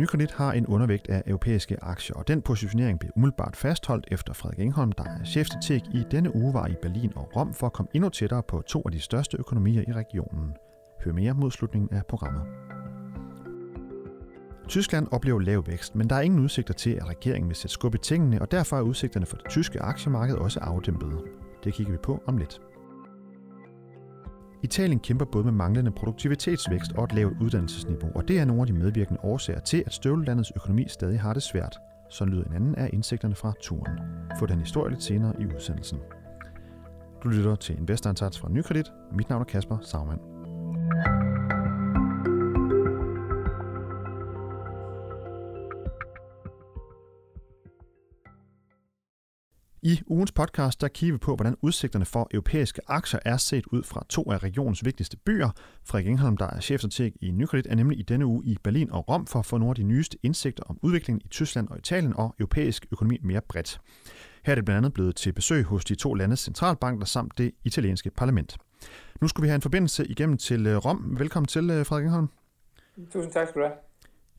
Nykredit 0.00 0.32
har 0.32 0.52
en 0.52 0.66
undervægt 0.66 1.08
af 1.08 1.22
europæiske 1.26 1.84
aktier, 1.84 2.16
og 2.16 2.28
den 2.28 2.42
positionering 2.42 2.98
blev 2.98 3.12
umiddelbart 3.16 3.56
fastholdt 3.56 4.08
efter 4.10 4.32
Frederik 4.32 4.60
Engholm, 4.60 4.92
der 4.92 5.04
er 5.04 5.24
chefstrateg 5.24 5.82
i 5.94 6.04
denne 6.10 6.34
uge 6.36 6.54
var 6.54 6.66
i 6.66 6.74
Berlin 6.82 7.12
og 7.16 7.36
Rom 7.36 7.54
for 7.54 7.66
at 7.66 7.72
komme 7.72 7.88
endnu 7.94 8.08
tættere 8.08 8.42
på 8.42 8.62
to 8.66 8.82
af 8.86 8.92
de 8.92 9.00
største 9.00 9.36
økonomier 9.38 9.82
i 9.88 9.92
regionen. 9.92 10.52
Hør 11.04 11.12
mere 11.12 11.34
mod 11.34 11.50
slutningen 11.50 11.94
af 11.94 12.06
programmet. 12.06 12.42
Tyskland 14.68 15.06
oplever 15.10 15.40
lav 15.40 15.66
vækst, 15.66 15.94
men 15.94 16.10
der 16.10 16.16
er 16.16 16.20
ingen 16.20 16.40
udsigter 16.40 16.74
til, 16.74 16.90
at 16.90 17.08
regeringen 17.08 17.48
vil 17.48 17.56
sætte 17.56 17.72
skub 17.72 17.94
i 17.94 17.98
tingene, 17.98 18.42
og 18.42 18.50
derfor 18.50 18.76
er 18.76 18.82
udsigterne 18.82 19.26
for 19.26 19.36
det 19.36 19.50
tyske 19.50 19.80
aktiemarked 19.80 20.36
også 20.36 20.60
afdæmpede. 20.60 21.18
Det 21.64 21.74
kigger 21.74 21.92
vi 21.92 21.98
på 21.98 22.22
om 22.26 22.38
lidt. 22.38 22.60
Italien 24.62 25.00
kæmper 25.00 25.24
både 25.24 25.44
med 25.44 25.52
manglende 25.52 25.90
produktivitetsvækst 25.90 26.92
og 26.92 27.04
et 27.04 27.12
lavt 27.12 27.34
uddannelsesniveau, 27.40 28.10
og 28.14 28.28
det 28.28 28.38
er 28.38 28.44
nogle 28.44 28.62
af 28.62 28.66
de 28.66 28.72
medvirkende 28.72 29.20
årsager 29.22 29.60
til, 29.60 29.82
at 29.86 29.92
støvlelandets 29.92 30.52
økonomi 30.56 30.86
stadig 30.88 31.20
har 31.20 31.34
det 31.34 31.42
svært. 31.42 31.78
Så 32.10 32.24
lyder 32.24 32.44
en 32.44 32.54
anden 32.54 32.74
af 32.74 32.90
indsigterne 32.92 33.34
fra 33.34 33.52
turen. 33.62 33.98
Få 34.38 34.46
den 34.46 34.60
historie 34.60 34.90
lidt 34.90 35.02
senere 35.02 35.34
i 35.40 35.46
udsendelsen. 35.46 35.98
Du 37.24 37.28
lytter 37.28 37.54
til 37.54 37.78
Investoransats 37.78 38.38
fra 38.38 38.48
Nykredit. 38.48 38.92
Mit 39.12 39.28
navn 39.28 39.42
er 39.42 39.46
Kasper 39.46 39.78
Sagmann. 39.82 40.20
I 49.82 50.00
ugens 50.06 50.32
podcast 50.32 50.80
der 50.80 50.88
kigger 50.88 51.14
vi 51.14 51.18
på, 51.18 51.34
hvordan 51.36 51.56
udsigterne 51.62 52.04
for 52.04 52.28
europæiske 52.32 52.80
aktier 52.86 53.20
er 53.24 53.36
set 53.36 53.66
ud 53.66 53.82
fra 53.82 54.04
to 54.08 54.32
af 54.32 54.42
regionens 54.42 54.84
vigtigste 54.84 55.16
byer. 55.16 55.50
Frederik 55.84 56.06
Engholm, 56.06 56.36
der 56.36 56.46
er 56.46 56.60
chefstrateg 56.60 57.12
i 57.20 57.30
Nykredit, 57.30 57.66
er 57.66 57.74
nemlig 57.74 57.98
i 57.98 58.02
denne 58.02 58.26
uge 58.26 58.44
i 58.44 58.58
Berlin 58.62 58.90
og 58.90 59.08
Rom 59.08 59.26
for 59.26 59.38
at 59.38 59.46
få 59.46 59.58
nogle 59.58 59.70
af 59.70 59.74
de 59.74 59.82
nyeste 59.82 60.18
indsigter 60.22 60.62
om 60.64 60.78
udviklingen 60.82 61.22
i 61.24 61.28
Tyskland 61.28 61.68
og 61.68 61.78
Italien 61.78 62.16
og 62.16 62.34
europæisk 62.38 62.86
økonomi 62.92 63.18
mere 63.22 63.40
bredt. 63.48 63.80
Her 64.44 64.50
er 64.50 64.54
det 64.54 64.64
blandt 64.64 64.76
andet 64.76 64.92
blevet 64.92 65.16
til 65.16 65.32
besøg 65.32 65.64
hos 65.64 65.84
de 65.84 65.94
to 65.94 66.14
landes 66.14 66.40
centralbanker 66.40 67.04
samt 67.04 67.38
det 67.38 67.52
italienske 67.64 68.10
parlament. 68.10 68.56
Nu 69.20 69.28
skulle 69.28 69.44
vi 69.44 69.48
have 69.48 69.54
en 69.54 69.62
forbindelse 69.62 70.06
igennem 70.06 70.38
til 70.38 70.66
øh, 70.66 70.76
Rom. 70.76 71.16
Velkommen 71.18 71.46
til, 71.46 71.70
øh, 71.70 71.86
Frederik 71.86 72.04
Engholm. 72.04 72.28
Tusind 73.12 73.32
tak 73.32 73.48
skal 73.48 73.62
du 73.62 73.66
have. 73.66 73.89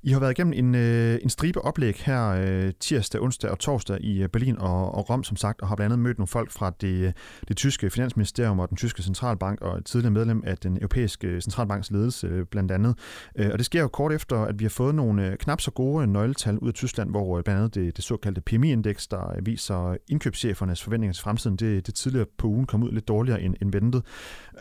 I 0.03 0.11
har 0.11 0.19
været 0.19 0.31
igennem 0.31 0.53
en, 0.53 0.75
øh, 0.75 1.19
en 1.21 1.29
stribe 1.29 1.61
oplæg 1.61 1.95
her 2.05 2.27
øh, 2.27 2.73
tirsdag, 2.79 3.21
onsdag 3.21 3.51
og 3.51 3.59
torsdag 3.59 3.97
i 4.01 4.23
øh, 4.23 4.29
Berlin 4.29 4.57
og, 4.57 4.95
og 4.95 5.09
Rom, 5.09 5.23
som 5.23 5.37
sagt, 5.37 5.61
og 5.61 5.67
har 5.67 5.75
blandt 5.75 5.93
andet 5.93 6.03
mødt 6.03 6.17
nogle 6.17 6.27
folk 6.27 6.51
fra 6.51 6.71
det, 6.81 6.87
øh, 6.87 7.13
det 7.47 7.57
tyske 7.57 7.89
finansministerium 7.89 8.59
og 8.59 8.69
den 8.69 8.77
tyske 8.77 9.03
centralbank, 9.03 9.61
og 9.61 9.77
et 9.77 9.85
tidligere 9.85 10.11
medlem 10.11 10.43
af 10.45 10.57
den 10.57 10.77
europæiske 10.77 11.41
centralbanks 11.41 11.91
ledelse 11.91 12.27
øh, 12.27 12.45
blandt 12.45 12.71
andet. 12.71 12.97
Øh, 13.35 13.49
og 13.51 13.57
det 13.57 13.65
sker 13.65 13.81
jo 13.81 13.87
kort 13.87 14.13
efter, 14.13 14.37
at 14.37 14.59
vi 14.59 14.65
har 14.65 14.69
fået 14.69 14.95
nogle 14.95 15.27
øh, 15.27 15.37
knap 15.37 15.61
så 15.61 15.71
gode 15.71 16.07
nøgletal 16.07 16.57
ud 16.57 16.67
af 16.67 16.73
Tyskland, 16.73 17.09
hvor 17.09 17.37
øh, 17.37 17.43
blandt 17.43 17.59
andet 17.59 17.75
det, 17.75 17.97
det 17.97 18.03
såkaldte 18.03 18.41
PMI-indeks, 18.41 19.07
der 19.07 19.35
øh, 19.37 19.45
viser 19.45 19.97
indkøbschefernes 20.07 20.83
forventninger 20.83 21.13
til 21.13 21.23
fremtiden, 21.23 21.55
det, 21.55 21.87
det 21.87 21.95
tidligere 21.95 22.25
på 22.37 22.47
ugen 22.47 22.65
kom 22.65 22.83
ud 22.83 22.91
lidt 22.91 23.07
dårligere 23.07 23.41
end, 23.41 23.55
end 23.61 23.71
ventet. 23.71 24.03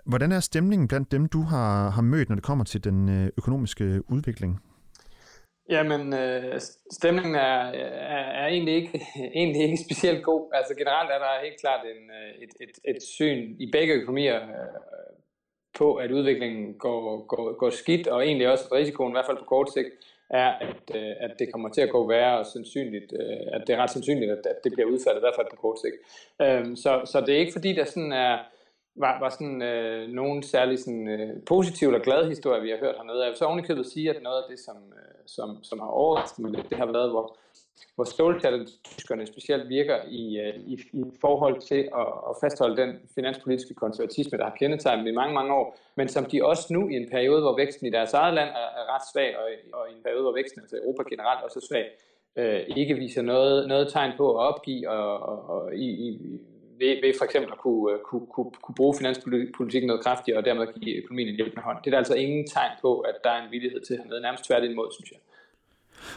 Hvordan 0.06 0.32
er 0.32 0.40
stemningen 0.40 0.88
blandt 0.88 1.12
dem, 1.12 1.26
du 1.26 1.42
har, 1.42 1.90
har 1.90 2.02
mødt, 2.02 2.28
når 2.28 2.36
det 2.36 2.44
kommer 2.44 2.64
til 2.64 2.84
den 2.84 3.08
øh, 3.08 3.30
økonomiske 3.36 4.10
udvikling? 4.10 4.60
Jamen, 5.70 6.14
øh, 6.14 6.60
stemningen 6.92 7.34
er, 7.34 7.60
er, 7.60 8.24
er 8.42 8.46
egentlig, 8.46 8.74
ikke, 8.74 9.06
egentlig 9.40 9.62
ikke 9.62 9.84
specielt 9.88 10.24
god. 10.24 10.50
Altså 10.54 10.74
generelt 10.74 11.10
er 11.10 11.18
der 11.18 11.44
helt 11.44 11.60
klart 11.60 11.80
en, 11.84 12.10
øh, 12.18 12.42
et, 12.42 12.52
et, 12.60 12.94
et 12.96 13.02
syn 13.02 13.56
i 13.58 13.70
begge 13.72 13.94
økonomier 13.94 14.36
øh, 14.36 15.20
på, 15.78 15.94
at 15.94 16.10
udviklingen 16.10 16.74
går, 16.74 17.26
går, 17.26 17.52
går 17.52 17.70
skidt, 17.70 18.06
og 18.06 18.26
egentlig 18.26 18.48
også 18.48 18.64
at 18.64 18.72
risikoen, 18.72 19.12
i 19.12 19.14
hvert 19.14 19.26
fald 19.26 19.38
på 19.38 19.44
kort 19.44 19.72
sigt, 19.72 19.88
er, 20.30 20.52
at, 20.52 20.96
øh, 20.96 21.12
at 21.20 21.30
det 21.38 21.52
kommer 21.52 21.68
til 21.68 21.80
at 21.80 21.90
gå 21.90 22.08
værre, 22.08 22.38
og 22.38 22.46
sandsynligt, 22.46 23.12
øh, 23.20 23.46
at 23.52 23.62
det 23.66 23.74
er 23.74 23.82
ret 23.82 23.90
sandsynligt, 23.90 24.30
at, 24.30 24.46
at 24.46 24.64
det 24.64 24.72
bliver 24.72 24.88
udfaldet, 24.88 25.20
i 25.20 25.24
hvert 25.26 25.38
fald 25.38 25.46
på 25.50 25.56
kort 25.56 25.78
sigt. 25.84 25.96
Øh, 26.42 26.76
så, 26.76 27.02
så 27.04 27.20
det 27.20 27.34
er 27.34 27.38
ikke 27.38 27.52
fordi, 27.52 27.72
der 27.72 27.84
sådan 27.84 28.12
er 28.12 28.38
var, 28.94 29.20
var 29.20 29.28
sådan 29.28 29.62
øh, 29.62 30.08
nogen 30.08 30.42
særlig 30.42 30.78
sådan, 30.78 31.08
øh, 31.08 31.42
positiv 31.46 31.88
eller 31.88 32.00
glad 32.00 32.28
historie, 32.28 32.62
vi 32.62 32.70
har 32.70 32.78
hørt 32.78 32.96
hernede. 32.96 33.22
Jeg 33.22 33.28
vil 33.28 33.36
så 33.36 33.44
ovenikøbet 33.44 33.86
sige, 33.86 34.10
at 34.10 34.22
noget 34.22 34.36
af 34.42 34.44
det, 34.50 34.58
som, 34.58 34.76
øh, 34.76 35.14
som, 35.26 35.58
som 35.62 35.78
har 35.80 35.86
overrasket 35.86 36.38
mig 36.38 36.50
lidt, 36.50 36.70
det 36.70 36.78
har 36.78 36.86
været, 36.86 37.10
hvor, 37.10 37.36
hvor 37.94 38.04
ståltallet 38.04 38.68
tyskerne 38.84 39.26
specielt 39.26 39.68
virker 39.68 39.98
i, 40.08 40.40
øh, 40.40 40.54
i, 40.66 40.74
i 40.92 41.04
forhold 41.20 41.60
til 41.60 41.88
at, 42.00 42.06
at 42.30 42.36
fastholde 42.40 42.76
den 42.82 43.00
finanspolitiske 43.14 43.74
konservatisme, 43.74 44.38
der 44.38 44.44
har 44.44 44.56
kendetegnet 44.58 45.08
i 45.08 45.14
mange, 45.14 45.34
mange 45.34 45.54
år, 45.54 45.78
men 45.96 46.08
som 46.08 46.24
de 46.24 46.44
også 46.44 46.72
nu 46.72 46.88
i 46.88 46.94
en 46.94 47.10
periode, 47.10 47.40
hvor 47.40 47.56
væksten 47.56 47.86
i 47.86 47.90
deres 47.90 48.12
eget 48.12 48.34
land 48.34 48.48
er, 48.48 48.68
er 48.80 48.94
ret 48.94 49.02
svag, 49.12 49.38
og, 49.38 49.44
og 49.72 49.90
i 49.90 49.96
en 49.96 50.02
periode, 50.02 50.22
hvor 50.22 50.34
væksten 50.34 50.60
altså 50.60 50.76
Europa 50.76 51.02
generelt 51.10 51.44
også 51.44 51.58
er 51.58 51.66
svag, 51.68 51.86
øh, 52.36 52.76
ikke 52.76 52.94
viser 52.94 53.22
noget, 53.22 53.68
noget 53.68 53.92
tegn 53.92 54.12
på 54.16 54.30
at 54.30 54.46
opgive 54.54 54.90
og, 54.90 55.20
og, 55.20 55.48
og 55.48 55.74
i, 55.74 55.88
i, 56.08 56.40
ved, 56.80 56.92
ved 57.04 57.12
for 57.18 57.24
eksempel 57.24 57.50
at 57.52 57.58
kunne, 57.58 57.92
øh, 57.92 57.98
kunne, 58.08 58.26
kunne, 58.34 58.50
kunne 58.64 58.78
bruge 58.80 58.94
finanspolitikken 59.00 59.86
noget 59.86 60.02
kraftigere 60.06 60.38
og 60.40 60.44
dermed 60.44 60.80
give 60.80 60.96
økonomien 61.02 61.28
en 61.28 61.34
hjælpende 61.34 61.62
hånd. 61.62 61.78
Det 61.78 61.86
er 61.86 61.90
der 61.90 61.98
altså 62.04 62.14
ingen 62.14 62.46
tegn 62.46 62.72
på, 62.84 62.90
at 63.00 63.16
der 63.24 63.30
er 63.30 63.40
en 63.44 63.50
villighed 63.50 63.80
til 63.80 63.96
hernede. 63.96 64.20
Nærmest 64.20 64.44
tværtimod, 64.44 64.88
synes 64.96 65.10
jeg. 65.10 65.20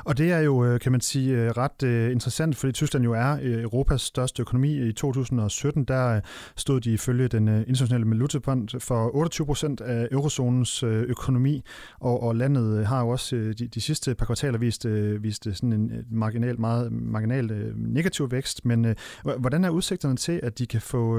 Og 0.05 0.17
det 0.17 0.31
er 0.31 0.39
jo, 0.39 0.65
øh, 0.65 0.79
kan 0.79 0.91
man 0.91 1.01
sige, 1.01 1.37
øh, 1.37 1.49
ret 1.49 1.83
øh, 1.83 2.11
interessant, 2.11 2.55
fordi 2.55 2.71
Tyskland 2.71 3.05
jo 3.05 3.13
er 3.13 3.37
Europas 3.41 4.01
største 4.01 4.41
økonomi. 4.41 4.87
I 4.87 4.93
2017, 4.93 5.83
der 5.83 6.21
stod 6.55 6.81
de 6.81 6.93
ifølge 6.93 7.27
den 7.27 7.47
internationale 7.47 8.09
valutafond 8.09 8.79
for 8.79 9.15
28 9.15 9.45
procent 9.45 9.81
af 9.81 10.07
eurozonens 10.11 10.83
økonomi, 10.83 11.63
og, 11.99 12.23
og 12.23 12.35
landet 12.35 12.87
har 12.87 12.99
jo 13.01 13.09
også 13.09 13.35
de, 13.35 13.67
de 13.67 13.81
sidste 13.81 14.15
par 14.15 14.25
kvartaler 14.25 14.57
vist, 14.57 14.85
vist 15.19 15.47
sådan 15.53 15.73
en 15.73 15.91
marginal, 16.11 16.59
meget 16.59 16.91
marginal 16.91 17.73
negativ 17.75 18.31
vækst. 18.31 18.65
Men 18.65 18.95
hvordan 19.39 19.63
er 19.63 19.69
udsigterne 19.69 20.15
til, 20.15 20.39
at 20.43 20.59
de 20.59 20.67
kan 20.67 20.81
få, 20.81 21.17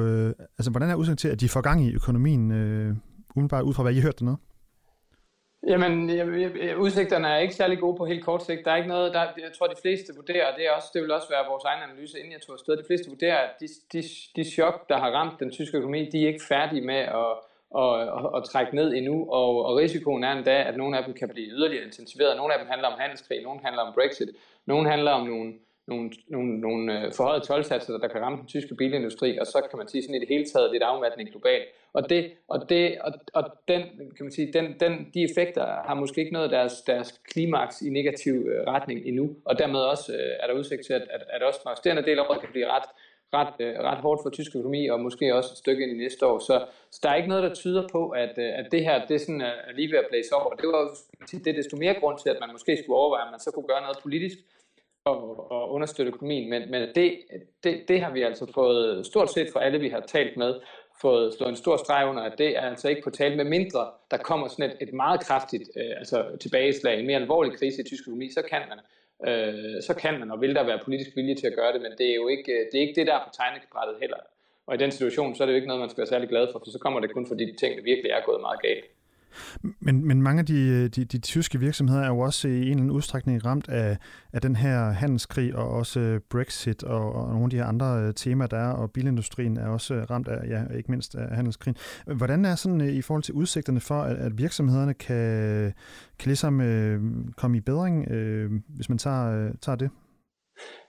altså 0.58 0.70
hvordan 0.70 0.90
er 0.90 0.94
udsigterne 0.94 1.16
til, 1.16 1.28
at 1.28 1.40
de 1.40 1.48
får 1.48 1.60
gang 1.60 1.86
i 1.86 1.94
økonomien, 1.94 2.50
umiddelbart 3.36 3.64
ud 3.64 3.74
fra, 3.74 3.82
hvad 3.82 3.92
I 3.92 3.96
har 3.96 4.02
hørt 4.02 4.18
dernede? 4.18 4.36
Jamen, 5.66 6.10
udsigterne 6.76 7.28
er 7.28 7.38
ikke 7.38 7.54
særlig 7.54 7.78
gode 7.78 7.96
på 7.96 8.04
helt 8.04 8.24
kort 8.24 8.44
sigt. 8.44 8.64
Der 8.64 8.70
er 8.70 8.76
ikke 8.76 8.88
noget, 8.88 9.14
der, 9.14 9.20
jeg 9.20 9.52
tror, 9.58 9.66
de 9.66 9.82
fleste 9.82 10.12
vurderer, 10.16 10.52
og 10.52 10.58
det, 10.58 10.66
er 10.66 10.70
også, 10.70 10.88
det 10.94 11.02
vil 11.02 11.10
også 11.10 11.28
være 11.28 11.50
vores 11.50 11.64
egen 11.64 11.82
analyse, 11.82 12.18
inden 12.18 12.32
jeg 12.32 12.40
tog 12.40 12.52
afsted. 12.52 12.76
De 12.76 12.84
fleste 12.86 13.10
vurderer, 13.10 13.36
at 13.36 13.50
de, 13.60 13.68
de, 13.92 14.02
de 14.36 14.44
chok, 14.50 14.88
der 14.88 14.98
har 14.98 15.10
ramt 15.10 15.40
den 15.40 15.50
tyske 15.50 15.76
økonomi, 15.78 16.10
de 16.10 16.22
er 16.22 16.28
ikke 16.28 16.44
færdige 16.48 16.82
med 16.82 17.00
at, 17.20 17.32
at, 17.82 17.92
at, 18.18 18.30
at 18.36 18.44
trække 18.44 18.74
ned 18.74 18.94
endnu, 18.94 19.30
og, 19.30 19.64
og 19.66 19.76
risikoen 19.76 20.24
er 20.24 20.32
endda, 20.32 20.62
at 20.62 20.76
nogle 20.76 20.98
af 20.98 21.04
dem 21.04 21.14
kan 21.14 21.28
blive 21.28 21.46
yderligere 21.46 21.84
intensiveret. 21.84 22.36
Nogle 22.36 22.54
af 22.54 22.58
dem 22.60 22.68
handler 22.68 22.88
om 22.88 22.98
handelskrig, 22.98 23.42
nogle 23.42 23.60
handler 23.64 23.82
om 23.82 23.94
Brexit, 23.94 24.30
nogle 24.66 24.90
handler 24.90 25.10
om 25.10 25.26
nogle, 25.26 25.52
nogle, 25.86 26.10
nogle, 26.28 26.60
nogle 26.60 27.00
øh, 27.00 27.12
forhøjede 27.12 27.44
tolvsatser, 27.44 27.98
der 27.98 28.08
kan 28.08 28.20
ramme 28.20 28.38
den 28.38 28.46
tyske 28.46 28.74
bilindustri, 28.74 29.38
og 29.38 29.46
så 29.46 29.62
kan 29.70 29.78
man 29.78 29.88
sige 29.88 30.02
sådan 30.02 30.14
i 30.14 30.18
det 30.18 30.28
hele 30.28 30.44
taget 30.44 30.72
lidt 30.72 30.82
afmatning 30.82 31.30
globalt. 31.30 31.64
Og, 31.92 32.10
det, 32.10 32.32
og, 32.48 32.68
det, 32.68 32.98
og, 33.00 33.12
og 33.34 33.44
den, 33.68 33.82
kan 34.16 34.24
man 34.26 34.32
sige, 34.32 34.52
den, 34.52 34.66
den, 34.80 35.10
de 35.14 35.22
effekter 35.22 35.66
har 35.86 35.94
måske 35.94 36.20
ikke 36.20 36.32
nået 36.32 36.50
deres, 36.50 36.82
deres 36.82 37.20
klimaks 37.32 37.82
i 37.82 37.90
negativ 37.90 38.34
øh, 38.34 38.66
retning 38.66 39.06
endnu, 39.06 39.36
og 39.44 39.58
dermed 39.58 39.80
også 39.80 40.12
øh, 40.12 40.32
er 40.40 40.46
der 40.46 40.54
udsigt 40.54 40.86
til, 40.86 40.92
at, 40.92 41.02
at, 41.10 41.22
at 41.30 41.42
også 41.42 41.60
den 41.64 41.72
resterende 41.72 42.02
del 42.02 42.18
af 42.18 42.22
året 42.22 42.40
kan 42.40 42.48
blive 42.52 42.66
ret, 42.66 42.88
ret, 43.34 43.54
øh, 43.60 43.74
ret 43.88 43.98
hårdt 43.98 44.20
for 44.22 44.30
tysk 44.30 44.56
økonomi, 44.56 44.86
og 44.86 45.00
måske 45.00 45.34
også 45.34 45.50
et 45.52 45.58
stykke 45.58 45.82
ind 45.82 45.92
i 45.92 46.02
næste 46.04 46.26
år. 46.26 46.38
Så, 46.38 46.66
så 46.90 46.98
der 47.02 47.08
er 47.08 47.14
ikke 47.14 47.28
noget, 47.28 47.44
der 47.44 47.54
tyder 47.54 47.88
på, 47.92 48.08
at, 48.08 48.34
øh, 48.38 48.58
at 48.58 48.66
det 48.72 48.84
her 48.84 49.06
det 49.06 49.14
er, 49.14 49.18
sådan, 49.18 49.40
er 49.40 49.72
lige 49.74 49.90
ved 49.92 49.98
at 49.98 50.06
blæse 50.10 50.34
over. 50.34 50.54
Det 50.54 50.68
var 50.68 50.80
jo 50.80 50.88
det 51.44 51.56
desto 51.56 51.76
mere 51.76 51.94
grund 52.00 52.18
til, 52.18 52.28
at 52.28 52.36
man 52.40 52.50
måske 52.52 52.72
skulle 52.76 52.96
overveje, 52.96 53.26
at 53.26 53.32
man 53.34 53.40
så 53.40 53.50
kunne 53.54 53.68
gøre 53.72 53.82
noget 53.86 53.98
politisk, 54.02 54.38
og, 55.04 55.50
og 55.52 55.72
understøtte 55.72 56.12
økonomien, 56.12 56.50
men, 56.50 56.70
men 56.70 56.88
det, 56.94 57.18
det, 57.64 57.88
det 57.88 58.00
har 58.00 58.10
vi 58.12 58.22
altså 58.22 58.52
fået 58.54 59.06
stort 59.06 59.30
set 59.32 59.48
fra 59.52 59.64
alle, 59.64 59.78
vi 59.78 59.88
har 59.88 60.00
talt 60.00 60.36
med, 60.36 60.60
fået 61.00 61.34
slået 61.34 61.50
en 61.50 61.56
stor 61.56 61.76
streg 61.76 62.06
under, 62.08 62.22
at 62.22 62.38
det 62.38 62.56
er 62.56 62.60
altså 62.60 62.88
ikke 62.88 63.02
på 63.02 63.10
tale 63.10 63.36
med 63.36 63.44
mindre, 63.44 63.90
der 64.10 64.16
kommer 64.16 64.48
sådan 64.48 64.70
et, 64.70 64.76
et 64.88 64.94
meget 64.94 65.20
kraftigt 65.20 65.62
øh, 65.76 65.92
altså 65.96 66.36
tilbageslag, 66.40 67.00
en 67.00 67.06
mere 67.06 67.20
alvorlig 67.20 67.58
krise 67.58 67.80
i 67.80 67.84
tysk 67.84 68.02
økonomi, 68.02 68.30
så 68.32 68.42
kan 68.50 68.62
man 68.68 68.78
øh, 69.28 69.82
så 69.82 69.94
kan 69.94 70.18
man, 70.20 70.30
og 70.30 70.40
vil 70.40 70.54
der 70.54 70.64
være 70.64 70.80
politisk 70.84 71.16
vilje 71.16 71.34
til 71.34 71.46
at 71.46 71.56
gøre 71.56 71.72
det, 71.72 71.82
men 71.82 71.92
det 71.98 72.10
er 72.10 72.14
jo 72.14 72.28
ikke 72.28 72.52
det, 72.72 72.78
er 72.78 72.82
ikke 72.86 73.00
det 73.00 73.06
der 73.06 73.14
er 73.14 73.24
på 73.24 73.30
tegnebrættet 73.36 73.96
heller. 74.00 74.16
Og 74.66 74.74
i 74.74 74.78
den 74.78 74.90
situation, 74.90 75.34
så 75.34 75.42
er 75.42 75.46
det 75.46 75.52
jo 75.52 75.56
ikke 75.56 75.68
noget, 75.68 75.80
man 75.80 75.90
skal 75.90 76.02
være 76.02 76.14
særlig 76.14 76.28
glad 76.28 76.48
for, 76.52 76.58
for 76.58 76.70
så 76.70 76.78
kommer 76.78 77.00
det 77.00 77.12
kun 77.12 77.26
fordi 77.26 77.44
de 77.44 77.56
ting, 77.56 77.76
der 77.76 77.82
virkelig 77.82 78.10
er 78.10 78.20
gået 78.26 78.40
meget 78.40 78.62
galt. 78.62 78.84
Men, 79.80 80.06
men 80.06 80.22
mange 80.22 80.40
af 80.40 80.46
de, 80.46 80.88
de, 80.88 81.04
de 81.04 81.18
tyske 81.18 81.60
virksomheder 81.60 82.00
er 82.02 82.08
jo 82.08 82.18
også 82.18 82.48
i 82.48 82.56
en 82.56 82.62
eller 82.62 82.72
anden 82.72 82.90
udstrækning 82.90 83.44
ramt 83.44 83.68
af, 83.68 83.98
af 84.32 84.40
den 84.40 84.56
her 84.56 84.90
handelskrig 84.90 85.56
og 85.56 85.68
også 85.68 86.00
øh, 86.00 86.20
Brexit 86.30 86.82
og, 86.82 87.12
og 87.12 87.28
nogle 87.28 87.44
af 87.44 87.50
de 87.50 87.56
her 87.56 87.66
andre 87.66 88.02
øh, 88.02 88.14
temaer, 88.14 88.48
der 88.48 88.58
er, 88.58 88.70
og 88.70 88.90
bilindustrien 88.90 89.56
er 89.56 89.66
også 89.66 89.94
øh, 89.94 90.10
ramt 90.10 90.28
af, 90.28 90.48
ja, 90.48 90.76
ikke 90.76 90.90
mindst 90.90 91.14
af 91.14 91.36
handelskrigen. 91.36 91.76
Hvordan 92.06 92.44
er 92.44 92.54
sådan 92.54 92.80
i 92.80 93.02
forhold 93.02 93.22
til 93.22 93.34
udsigterne 93.34 93.80
for, 93.80 94.02
at, 94.02 94.16
at 94.16 94.38
virksomhederne 94.38 94.94
kan, 94.94 95.72
kan 96.18 96.28
ligesom 96.28 96.60
øh, 96.60 97.02
komme 97.36 97.56
i 97.56 97.60
bedring, 97.60 98.10
øh, 98.10 98.50
hvis 98.68 98.88
man 98.88 98.98
tager, 98.98 99.46
øh, 99.46 99.50
tager 99.60 99.76
det? 99.76 99.90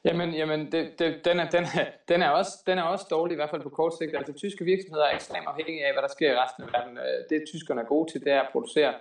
Jamen, 0.06 0.33
jamen 0.33 0.72
det, 0.72 1.00
det, 1.00 1.25
den, 1.25 1.39
er, 1.39 1.50
den, 1.50 1.63
er, 1.63 1.86
den, 2.07 2.22
er 2.22 2.30
også, 2.30 2.51
den 2.68 2.77
er 2.77 2.83
også 2.83 3.06
dårlig, 3.10 3.33
i 3.33 3.36
hvert 3.36 3.50
fald 3.50 3.62
på 3.62 3.69
kort 3.69 3.94
sigt. 3.98 4.16
Altså, 4.16 4.33
tyske 4.33 4.66
virksomheder 4.66 5.06
er 5.06 5.16
ekstremt 5.16 5.48
afhængige 5.48 5.86
af, 5.86 5.94
hvad 5.94 6.01
der 6.01 6.07
sker 6.07 6.31
i 6.31 6.36
resten 6.36 6.63
af 6.63 6.69
verden. 6.74 6.98
Øh, 6.98 7.19
det, 7.30 7.44
tyskerne 7.48 7.81
er 7.81 7.86
gode 7.86 8.12
til, 8.12 8.22
det 8.24 8.31
er 8.31 8.42
at 8.42 8.50
producere 8.51 8.94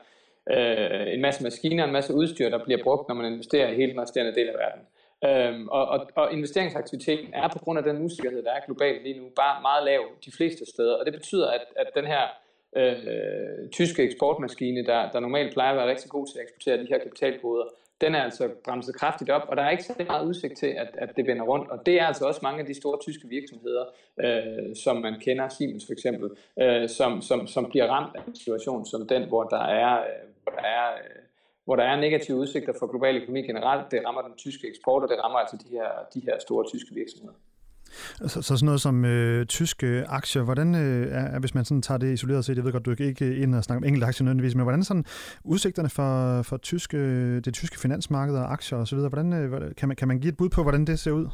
øh, 0.51 1.15
en 1.15 1.21
masse 1.21 1.43
maskiner, 1.43 1.85
en 1.85 1.93
masse 1.93 2.15
udstyr, 2.15 2.49
der 2.49 2.65
bliver 2.65 2.83
brugt, 2.83 3.09
når 3.09 3.15
man 3.15 3.33
investerer 3.33 3.69
i 3.69 3.75
hele 3.75 3.93
den 3.93 4.01
resterende 4.01 4.35
del 4.35 4.49
af 4.49 4.55
verden. 4.55 4.83
Øhm, 5.29 5.69
og, 5.69 5.87
og, 5.87 6.09
og 6.15 6.33
investeringsaktiviteten 6.33 7.35
er 7.35 7.49
på 7.49 7.59
grund 7.59 7.79
af 7.79 7.85
den 7.85 8.05
usikkerhed, 8.05 8.43
der 8.43 8.53
er 8.53 8.61
globalt 8.67 9.03
lige 9.03 9.21
nu, 9.21 9.27
bare 9.37 9.63
meget 9.63 9.85
lav 9.85 10.03
de 10.25 10.33
fleste 10.33 10.67
steder. 10.67 10.95
Og 10.97 11.07
det 11.07 11.15
betyder, 11.15 11.51
at, 11.51 11.65
at 11.77 11.87
den 11.95 12.07
her 12.07 12.25
øh, 12.77 13.71
tyske 13.73 14.03
eksportmaskine, 14.03 14.87
der, 14.87 15.11
der 15.11 15.21
normalt 15.21 15.53
plejer 15.53 15.71
at 15.71 15.77
være 15.77 15.91
rigtig 15.91 16.11
god 16.11 16.27
til 16.27 16.39
at 16.39 16.43
eksportere 16.43 16.83
de 16.83 16.87
her 16.91 16.99
kapitalkoder, 16.99 17.65
den 18.01 18.15
er 18.15 18.23
altså 18.23 18.51
bremset 18.65 18.95
kraftigt 18.95 19.31
op, 19.31 19.43
og 19.49 19.57
der 19.57 19.63
er 19.63 19.71
ikke 19.71 19.85
så 19.85 20.05
meget 20.07 20.27
udsigt 20.27 20.57
til, 20.57 20.67
at, 20.67 20.89
at 20.95 21.17
det 21.17 21.27
vender 21.27 21.45
rundt. 21.45 21.71
Og 21.71 21.87
det 21.87 22.01
er 22.01 22.07
altså 22.07 22.25
også 22.25 22.41
mange 22.43 22.61
af 22.61 22.67
de 22.67 22.75
store 22.75 22.99
tyske 23.01 23.29
virksomheder, 23.29 23.85
øh, 24.21 24.77
som 24.77 24.97
man 24.97 25.21
kender, 25.21 25.49
Siemens 25.49 25.87
for 25.87 25.93
eksempel, 25.93 26.31
øh, 26.63 26.89
som, 26.89 27.23
som, 27.23 27.47
som 27.47 27.71
bliver 27.71 27.87
ramt 27.87 28.17
af 28.17 28.21
en 28.27 28.37
situation 28.37 28.87
som 28.87 29.09
den, 29.09 29.29
hvor 29.29 29.43
der 29.43 29.65
er, 29.65 29.99
øh, 29.99 30.29
hvor 30.43 30.53
der 30.53 30.69
er 30.69 30.93
øh, 30.93 31.25
hvor 31.65 31.77
der 31.77 31.85
er 31.85 31.97
negative 31.97 32.37
udsigter 32.37 32.73
for 32.79 32.87
global 32.87 33.17
økonomi 33.17 33.43
generelt. 33.43 33.91
Det 33.91 34.03
rammer 34.07 34.23
den 34.23 34.37
tyske 34.37 34.69
eksport, 34.69 35.03
og 35.03 35.09
det 35.09 35.19
rammer 35.25 35.39
altså 35.39 35.57
de 35.57 35.69
her, 35.69 35.89
de 36.15 36.21
her 36.21 36.39
store 36.39 36.65
tyske 36.69 36.95
virksomheder. 36.95 37.35
Så, 38.27 38.29
så 38.29 38.43
sådan 38.43 38.65
noget 38.65 38.81
som 38.81 39.05
øh, 39.05 39.47
tyske 39.47 40.05
aktier, 40.09 40.43
hvordan 40.43 40.75
øh, 40.75 41.09
er, 41.11 41.39
hvis 41.39 41.55
man 41.55 41.65
sådan 41.65 41.83
tager 41.83 41.99
det 41.99 42.13
isoleret 42.13 42.45
set, 42.45 42.57
jeg 42.57 42.65
ved 42.65 42.73
godt, 42.73 42.87
du 42.87 42.95
ikke 42.99 43.37
ind 43.37 43.55
og 43.55 43.65
snakker 43.65 43.81
om 43.81 43.85
enkelte 43.85 44.07
aktier 44.07 44.25
nødvendigvis, 44.25 44.55
men 44.55 44.63
hvordan 44.63 44.81
er 44.81 44.85
sådan 44.85 45.05
udsigterne 45.45 45.89
for, 45.89 46.43
for 46.43 46.57
tyske, 46.57 47.41
det 47.41 47.55
tyske 47.55 47.81
finansmarked 47.81 48.35
og 48.35 48.53
aktier 48.53 48.79
osv., 48.79 48.99
hvordan, 48.99 49.33
øh, 49.33 49.75
kan, 49.77 49.89
man, 49.89 49.97
kan 49.97 50.09
man 50.09 50.19
give 50.19 50.29
et 50.29 50.37
bud 50.37 50.49
på, 50.49 50.63
hvordan 50.63 50.85
det 50.85 50.99
ser 50.99 51.11
ud? 51.11 51.29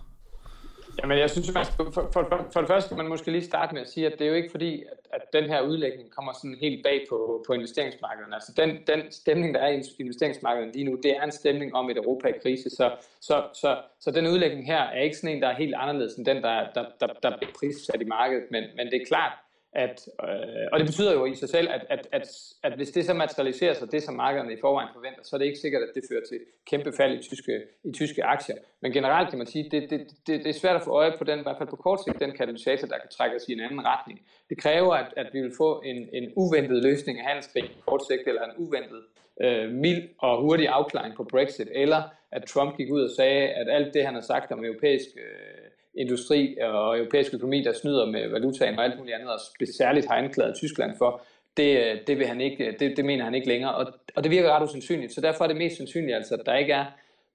Jamen, 1.03 1.19
jeg 1.19 1.31
synes, 1.31 1.55
man 1.55 1.65
skal, 1.65 1.77
for, 1.77 1.93
for, 1.93 2.11
for, 2.13 2.47
for 2.53 2.61
det 2.61 2.69
første 2.69 2.89
skal 2.89 2.97
man 2.97 3.09
måske 3.09 3.31
lige 3.31 3.45
starte 3.45 3.75
med 3.75 3.83
at 3.83 3.89
sige, 3.89 4.07
at 4.07 4.13
det 4.19 4.25
er 4.25 4.29
jo 4.29 4.35
ikke 4.35 4.51
fordi, 4.51 4.83
at, 4.83 4.99
at 5.13 5.23
den 5.33 5.45
her 5.45 5.61
udlægning 5.61 6.11
kommer 6.11 6.33
sådan 6.33 6.57
helt 6.61 6.83
bag 6.83 7.07
på, 7.09 7.45
på 7.47 7.53
investeringsmarkederne. 7.53 8.35
Altså 8.35 8.53
den, 8.57 8.71
den 8.87 9.13
stemning, 9.13 9.55
der 9.55 9.61
er 9.61 9.69
i 9.69 9.83
investeringsmarkederne 9.99 10.73
lige 10.73 10.85
nu, 10.85 10.99
det 11.03 11.17
er 11.17 11.23
en 11.23 11.33
stemning 11.33 11.75
om 11.75 11.91
et 11.91 11.97
Europa 11.97 12.29
i 12.29 12.33
krise. 12.43 12.71
Så, 12.71 12.91
så, 13.21 13.45
så, 13.53 13.79
så 14.01 14.11
den 14.11 14.27
udlægning 14.27 14.67
her 14.67 14.83
er 14.83 15.01
ikke 15.01 15.17
sådan 15.17 15.37
en, 15.37 15.43
der 15.43 15.49
er 15.49 15.55
helt 15.55 15.75
anderledes 15.75 16.15
end 16.15 16.27
den, 16.27 16.37
der, 16.37 16.67
der, 16.75 16.85
der, 17.01 17.07
der 17.07 17.37
bliver 17.37 17.53
prissat 17.59 18.03
i 18.03 18.05
markedet. 18.05 18.45
Men, 18.51 18.65
men 18.77 18.87
det 18.87 19.03
er 19.03 19.07
klart, 19.07 19.33
at, 19.73 20.09
øh, 20.23 20.67
og 20.73 20.79
det 20.79 20.87
betyder 20.87 21.13
jo 21.13 21.25
i 21.25 21.35
sig 21.35 21.49
selv, 21.49 21.69
at, 21.71 21.87
at, 21.89 22.09
at, 22.13 22.29
at 22.63 22.73
hvis 22.77 22.91
det 22.91 23.05
så 23.05 23.15
materialiserer 23.15 23.75
sig, 23.75 23.93
det 23.93 24.03
som 24.03 24.15
markederne 24.15 24.53
i 24.53 24.61
forvejen 24.61 24.89
forventer, 24.93 25.23
så 25.23 25.37
er 25.37 25.39
det 25.39 25.47
ikke 25.47 25.59
sikkert, 25.59 25.83
at 25.83 25.89
det 25.95 26.03
fører 26.11 26.25
til 26.31 26.39
kæmpe 26.71 26.93
fald 26.93 27.19
i 27.19 27.23
tyske, 27.23 27.63
i 27.85 27.93
tyske 27.93 28.25
aktier. 28.25 28.57
Men 28.81 28.93
generelt 28.93 29.29
kan 29.29 29.39
man 29.39 29.47
sige, 29.47 29.71
det, 29.71 29.91
det, 29.91 30.01
det, 30.27 30.45
det 30.45 30.47
er 30.47 30.61
svært 30.61 30.77
at 30.77 30.83
få 30.83 30.91
øje 30.91 31.13
på 31.19 31.25
den, 31.25 31.39
i 31.39 31.43
hvert 31.43 31.59
fald 31.59 31.69
på 31.69 31.77
kort 31.77 32.01
sigt, 32.05 32.21
den 32.21 32.33
katalysator, 32.33 32.87
der 32.89 32.99
kan 32.99 33.11
trække 33.11 33.37
os 33.37 33.49
i 33.49 33.53
en 33.53 33.61
anden 33.61 33.85
retning. 33.85 34.21
Det 34.49 34.59
kræver, 34.59 34.95
at, 34.95 35.15
at 35.17 35.27
vi 35.33 35.41
vil 35.41 35.53
få 35.57 35.83
en, 35.85 36.09
en 36.13 36.33
uventet 36.37 36.83
løsning 36.83 37.19
af 37.19 37.25
handelskrig 37.27 37.65
på 37.65 37.91
kort 37.91 38.03
sigt, 38.07 38.29
eller 38.29 38.45
en 38.45 38.57
uventet 38.57 39.03
øh, 39.41 39.71
mild 39.71 40.03
og 40.19 40.41
hurtig 40.41 40.69
afklaring 40.69 41.15
på 41.15 41.25
Brexit, 41.25 41.69
eller 41.75 42.03
at 42.33 42.45
Trump 42.45 42.77
gik 42.77 42.91
ud 42.91 43.03
og 43.03 43.11
sagde, 43.17 43.49
at 43.49 43.67
alt 43.71 43.95
det, 43.95 44.05
han 44.05 44.15
har 44.15 44.21
sagt 44.21 44.53
om 44.53 44.65
europæisk 44.65 45.07
øh, 45.17 45.71
industri 45.95 46.57
og 46.63 46.99
europæisk 46.99 47.35
økonomi, 47.35 47.63
der 47.63 47.73
snyder 47.73 48.07
med 48.07 48.29
valutaen 48.29 48.79
og 48.79 48.85
alt 48.85 48.99
muligt 48.99 49.15
andet, 49.15 49.29
og 49.33 49.41
særligt 49.79 50.07
har 50.07 50.15
anklaget 50.15 50.57
Tyskland 50.57 50.93
for, 50.99 51.23
det, 51.57 51.79
øh, 51.79 51.99
det, 52.07 52.19
vil 52.19 52.27
han 52.27 52.41
ikke, 52.41 52.77
det, 52.81 52.97
det 52.97 53.05
mener 53.05 53.25
han 53.25 53.35
ikke 53.35 53.49
længere, 53.49 53.75
og, 53.75 53.87
og 54.17 54.23
det 54.25 54.31
virker 54.31 54.51
ret 54.51 54.69
usandsynligt. 54.69 55.13
Så 55.15 55.21
derfor 55.21 55.45
er 55.45 55.49
det 55.49 55.57
mest 55.57 55.77
sandsynligt, 55.77 56.17
altså, 56.17 56.35
at 56.35 56.47
der 56.47 56.57
ikke 56.57 56.73
er 56.73 56.85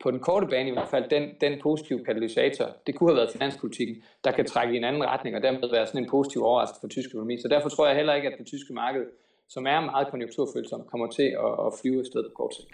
på 0.03 0.11
den 0.11 0.19
korte 0.19 0.47
bane 0.47 0.69
i 0.69 0.73
hvert 0.73 0.87
fald 0.87 1.09
den, 1.09 1.29
den 1.41 1.59
positive 1.61 2.05
katalysator, 2.05 2.65
det 2.87 2.95
kunne 2.95 3.09
have 3.09 3.17
været 3.17 3.31
finanspolitikken, 3.31 3.95
der 4.23 4.31
kan 4.31 4.45
trække 4.45 4.73
i 4.73 4.77
en 4.77 4.83
anden 4.83 5.05
retning, 5.05 5.35
og 5.35 5.43
dermed 5.43 5.69
være 5.71 5.87
sådan 5.87 6.03
en 6.03 6.09
positiv 6.09 6.43
overraskelse 6.43 6.81
for 6.81 6.87
tysk 6.87 7.09
økonomi. 7.09 7.37
Så 7.41 7.47
derfor 7.47 7.69
tror 7.69 7.87
jeg 7.87 7.95
heller 7.95 8.13
ikke, 8.13 8.27
at 8.27 8.37
det 8.37 8.47
tyske 8.47 8.73
marked, 8.73 9.05
som 9.49 9.67
er 9.67 9.79
meget 9.79 10.07
konjunkturfølsomme, 10.11 10.85
kommer 10.85 11.07
til 11.07 11.23
at, 11.45 11.51
at 11.65 11.73
flyve 11.81 11.99
afsted 11.99 12.23
på 12.23 12.33
kort 12.35 12.55
sigt. 12.55 12.73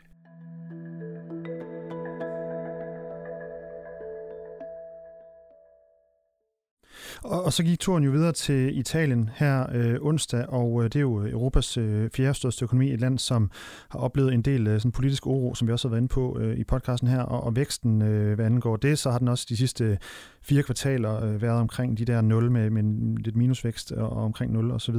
Og, 7.24 7.44
og 7.44 7.54
så 7.54 7.64
gik 7.64 7.80
turen 7.80 8.04
jo 8.04 8.12
videre 8.12 8.32
til 8.32 8.78
Italien 8.78 9.30
her 9.36 9.66
øh, 9.74 9.98
onsdag, 10.02 10.46
og 10.50 10.84
øh, 10.84 10.84
det 10.84 10.96
er 10.96 11.00
jo 11.00 11.28
Europas 11.28 11.78
øh, 11.78 12.10
fjerde 12.16 12.34
største 12.34 12.64
økonomi, 12.64 12.94
et 12.94 13.00
land, 13.00 13.20
som 13.20 13.52
har 13.90 14.00
oplevet 14.00 14.34
en 14.34 14.42
del 14.42 14.68
øh, 14.68 14.80
sådan 14.80 14.92
politisk 14.92 15.28
uro, 15.28 15.56
som 15.56 15.68
vi 15.68 15.74
også 15.74 15.88
har 15.88 15.92
været 15.92 16.02
inde 16.02 16.14
på 16.14 16.38
øh, 16.40 16.58
i 16.58 16.64
podcasten 16.64 17.08
her, 17.08 17.22
og, 17.22 17.44
og 17.44 17.56
væksten, 17.56 18.02
øh, 18.02 18.36
hvad 18.36 18.46
angår 18.46 18.76
det, 18.76 19.00
så 19.00 19.12
har 19.12 19.18
den 19.18 19.28
også 19.28 19.46
de 19.50 19.58
sidste 19.58 19.84
øh, 19.84 19.98
fire 20.44 20.64
kvartaler 20.64 21.26
øh, 21.26 21.42
været 21.42 21.60
omkring 21.60 21.98
de 21.98 22.06
der 22.06 22.22
0 22.22 22.52
med, 22.52 22.70
med 22.70 22.84
lidt 23.18 23.36
minusvækst 23.36 23.92
og, 23.92 24.10
og 24.10 24.24
omkring 24.24 24.52
0 24.52 24.72
osv. 24.72 24.96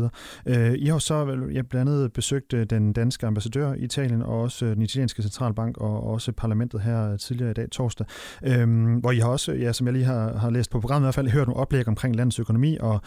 Øh, 0.47 0.75
I 0.79 0.87
har 0.87 0.99
så 0.99 1.47
jeg 1.53 1.69
blandt 1.69 1.91
andet 1.91 2.13
besøgt 2.13 2.53
øh, 2.53 2.67
den 2.67 2.93
danske 2.93 3.27
ambassadør 3.27 3.75
i 3.75 3.79
Italien, 3.79 4.23
og 4.23 4.41
også 4.41 4.67
øh, 4.67 4.75
den 4.75 4.83
italienske 4.83 5.23
centralbank, 5.23 5.79
og 5.79 6.07
også 6.07 6.33
parlamentet 6.33 6.81
her 6.81 7.13
øh, 7.13 7.19
tidligere 7.19 7.51
i 7.51 7.55
dag, 7.55 7.71
torsdag, 7.71 8.07
øh, 8.45 8.97
hvor 9.01 9.11
I 9.11 9.19
har 9.19 9.29
også, 9.29 9.53
ja, 9.53 9.73
som 9.73 9.87
jeg 9.87 9.95
lige 9.95 10.05
har, 10.05 10.37
har 10.37 10.51
læst 10.51 10.71
på 10.71 10.81
programmet 10.81 11.05
i 11.05 11.07
hvert 11.07 11.15
fald, 11.15 11.29
hørt 11.29 11.47
nogle 11.47 11.61
oplæg 11.61 11.89
omkring 11.89 12.12
landets 12.15 12.39
økonomi, 12.39 12.77
og 12.81 13.01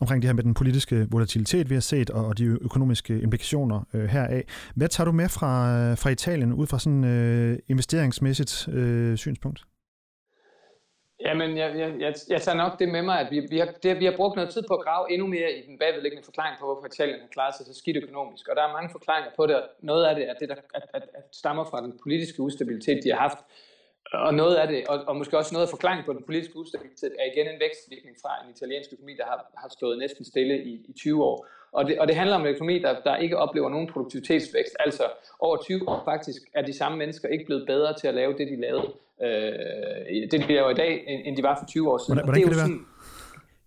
omkring 0.00 0.22
det 0.22 0.28
her 0.28 0.34
med 0.34 0.42
den 0.42 0.54
politiske 0.54 1.06
volatilitet, 1.10 1.70
vi 1.70 1.74
har 1.74 1.80
set, 1.80 2.10
og 2.10 2.38
de 2.38 2.44
økonomiske 2.44 3.20
implikationer 3.20 3.80
øh, 3.94 4.04
heraf. 4.04 4.42
Hvad 4.74 4.88
tager 4.88 5.04
du 5.04 5.12
med 5.12 5.28
fra, 5.28 5.52
øh, 5.78 5.98
fra 5.98 6.10
Italien 6.10 6.52
ud 6.52 6.66
fra 6.66 6.78
sådan 6.78 7.04
øh, 7.04 7.58
investeringsmæssigt 7.68 8.68
øh, 8.68 9.16
synspunkt? 9.16 9.64
Jamen, 11.20 11.56
jeg, 11.56 11.68
jeg, 11.78 11.90
jeg, 12.00 12.14
jeg 12.28 12.40
tager 12.42 12.56
nok 12.56 12.78
det 12.78 12.88
med 12.88 13.02
mig, 13.02 13.20
at 13.20 13.28
vi, 13.30 13.38
vi, 13.50 13.58
har, 13.58 13.68
det, 13.82 14.00
vi 14.00 14.04
har 14.04 14.16
brugt 14.16 14.36
noget 14.36 14.50
tid 14.50 14.62
på 14.68 14.74
at 14.74 14.84
grave 14.84 15.12
endnu 15.12 15.26
mere 15.26 15.50
i 15.58 15.60
den 15.68 15.78
bagvedliggende 15.78 16.24
forklaring 16.24 16.56
på, 16.60 16.64
hvorfor 16.66 16.86
Italien 16.86 17.20
har 17.20 17.28
klaret 17.36 17.54
sig 17.54 17.66
så 17.66 17.74
skidt 17.74 17.96
økonomisk. 17.96 18.48
Og 18.48 18.56
der 18.56 18.62
er 18.62 18.72
mange 18.72 18.90
forklaringer 18.96 19.30
på 19.36 19.46
det. 19.46 19.56
og 19.56 19.62
Noget 19.80 20.04
af 20.04 20.14
det 20.14 20.24
er 20.30 20.34
det, 20.40 20.48
der 20.48 20.54
at, 20.74 20.82
at, 20.94 21.02
at 21.18 21.24
stammer 21.32 21.64
fra 21.64 21.82
den 21.86 21.92
politiske 22.02 22.42
ustabilitet, 22.42 23.00
de 23.04 23.10
har 23.10 23.20
haft. 23.26 23.38
Og 24.12 24.34
noget 24.34 24.54
af 24.56 24.68
det, 24.68 24.86
og, 24.88 25.04
og 25.06 25.16
måske 25.16 25.38
også 25.38 25.54
noget 25.54 25.66
af 25.66 25.70
forklaring 25.70 26.04
på 26.06 26.12
den 26.12 26.22
politiske 26.26 26.56
ustabilitet, 26.56 27.12
er 27.18 27.24
igen 27.32 27.54
en 27.54 27.60
vækstvirkning 27.60 28.16
fra 28.22 28.30
en 28.44 28.50
italiensk 28.50 28.92
økonomi, 28.92 29.14
der 29.16 29.24
har, 29.24 29.50
har 29.56 29.68
stået 29.68 29.98
næsten 29.98 30.24
stille 30.24 30.64
i, 30.64 30.72
i 30.88 30.92
20 30.92 31.24
år. 31.24 31.46
Og 31.72 31.86
det, 31.86 31.98
og 31.98 32.08
det 32.08 32.16
handler 32.16 32.36
om 32.36 32.40
en 32.40 32.46
økonomi, 32.46 32.78
der, 32.78 33.00
der 33.00 33.16
ikke 33.16 33.36
oplever 33.38 33.68
nogen 33.68 33.86
produktivitetsvækst. 33.86 34.76
Altså 34.80 35.02
over 35.40 35.56
20 35.56 35.88
år 35.88 36.02
faktisk 36.04 36.42
er 36.54 36.62
de 36.62 36.72
samme 36.72 36.98
mennesker 36.98 37.28
ikke 37.28 37.44
blevet 37.44 37.66
bedre 37.66 37.94
til 38.00 38.08
at 38.08 38.14
lave 38.14 38.32
det, 38.38 38.48
de 38.48 38.60
lavede 38.60 38.86
øh, 39.22 40.30
det, 40.30 40.40
de 40.48 40.52
laver 40.52 40.70
i 40.70 40.74
dag, 40.74 41.04
end 41.26 41.36
de 41.36 41.42
var 41.42 41.58
for 41.60 41.66
20 41.66 41.92
år 41.92 41.98
siden. 41.98 42.14
Hvordan, 42.14 42.24
hvordan 42.24 42.40
det 42.40 42.44
kan 42.44 42.52
det 42.52 42.58
være? 42.58 42.66
Sådan, 42.66 42.86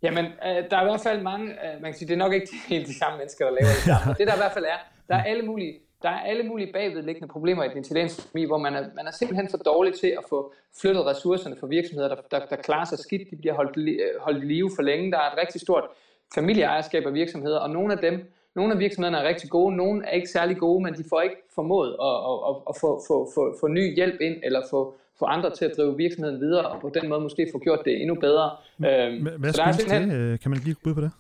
Jamen, 0.01 0.25
øh, 0.25 0.69
der 0.69 0.78
er 0.78 0.81
i 0.81 0.89
hvert 0.92 1.01
fald 1.01 1.22
mange, 1.22 1.48
øh, 1.51 1.81
man 1.81 1.92
kan 1.92 1.94
sige, 1.94 2.07
det 2.07 2.13
er 2.13 2.18
nok 2.25 2.34
ikke 2.34 2.48
helt 2.69 2.88
de 2.88 2.98
samme 2.98 3.18
mennesker, 3.18 3.45
der 3.45 3.51
laver 3.51 3.74
det 3.78 3.84
samme. 3.92 4.13
det 4.19 4.28
der 4.28 4.34
i 4.34 4.42
hvert 4.44 4.51
fald 4.57 4.66
er, 4.66 4.80
der 5.10 5.16
er 5.16 5.24
alle 5.24 5.44
mulige, 5.44 5.74
der 6.01 6.09
er 6.09 6.19
alle 6.19 6.44
mulige 6.44 6.73
bagvedliggende 6.73 7.27
problemer 7.27 7.63
i 7.63 7.69
den 7.69 7.77
italienske 7.77 8.23
økonomi, 8.27 8.45
hvor 8.45 8.57
man 8.57 8.75
er, 8.75 8.83
man 8.95 9.07
er 9.07 9.11
simpelthen 9.11 9.49
for 9.49 9.57
dårlig 9.57 9.93
til 9.93 10.07
at 10.07 10.24
få 10.29 10.53
flyttet 10.81 11.05
ressourcerne 11.05 11.55
for 11.60 11.67
virksomheder, 11.67 12.07
der, 12.07 12.15
der, 12.31 12.45
der 12.45 12.55
klarer 12.55 12.86
sig 12.86 13.00
skidt. 13.00 13.31
De 13.31 13.36
bliver 13.36 13.53
holdt, 13.53 14.01
holdt 14.19 14.43
i 14.43 14.48
live 14.48 14.72
for 14.75 14.81
længe. 14.81 15.12
Der 15.12 15.17
er 15.17 15.31
et 15.31 15.38
rigtig 15.38 15.62
stort 15.62 15.83
familieejerskab 16.36 17.05
af 17.05 17.13
virksomheder, 17.13 17.60
og 17.60 17.69
nogle 17.69 17.93
af 17.93 18.00
dem, 18.00 18.31
nogle 18.55 18.74
af 18.74 18.79
virksomhederne 18.79 19.17
er 19.17 19.27
rigtig 19.27 19.50
gode, 19.50 19.75
nogle 19.75 20.05
er 20.05 20.12
ikke 20.12 20.29
særlig 20.29 20.57
gode, 20.57 20.83
men 20.83 20.93
de 20.93 21.03
får 21.10 21.22
ikke 21.22 21.36
formået 21.55 21.89
at, 22.01 22.15
at, 22.29 22.38
at, 22.50 22.55
at 22.69 22.75
få, 22.81 23.01
få, 23.07 23.31
få, 23.36 23.57
få 23.60 23.67
ny 23.67 23.95
hjælp 23.95 24.22
ind, 24.22 24.36
eller 24.43 24.62
få, 24.69 24.95
få 25.19 25.25
andre 25.25 25.50
til 25.55 25.65
at 25.65 25.72
drive 25.77 25.98
virksomheden 25.98 26.39
videre, 26.39 26.67
og 26.67 26.81
på 26.81 26.91
den 27.01 27.10
måde 27.10 27.22
måske 27.22 27.48
få 27.51 27.60
gjort 27.60 27.79
det 27.86 28.01
endnu 28.01 28.15
bedre. 28.15 28.51
Øhm, 28.86 29.27
Hvad 29.39 29.53
skyldes 29.53 29.75
simpelthen... 29.75 30.10
det? 30.10 30.15
Øh, 30.15 30.39
kan 30.39 30.51
man 30.51 30.60
give 30.60 30.72
et 30.72 30.77
bud 30.83 30.93
på 30.93 31.01
det? 31.01 31.12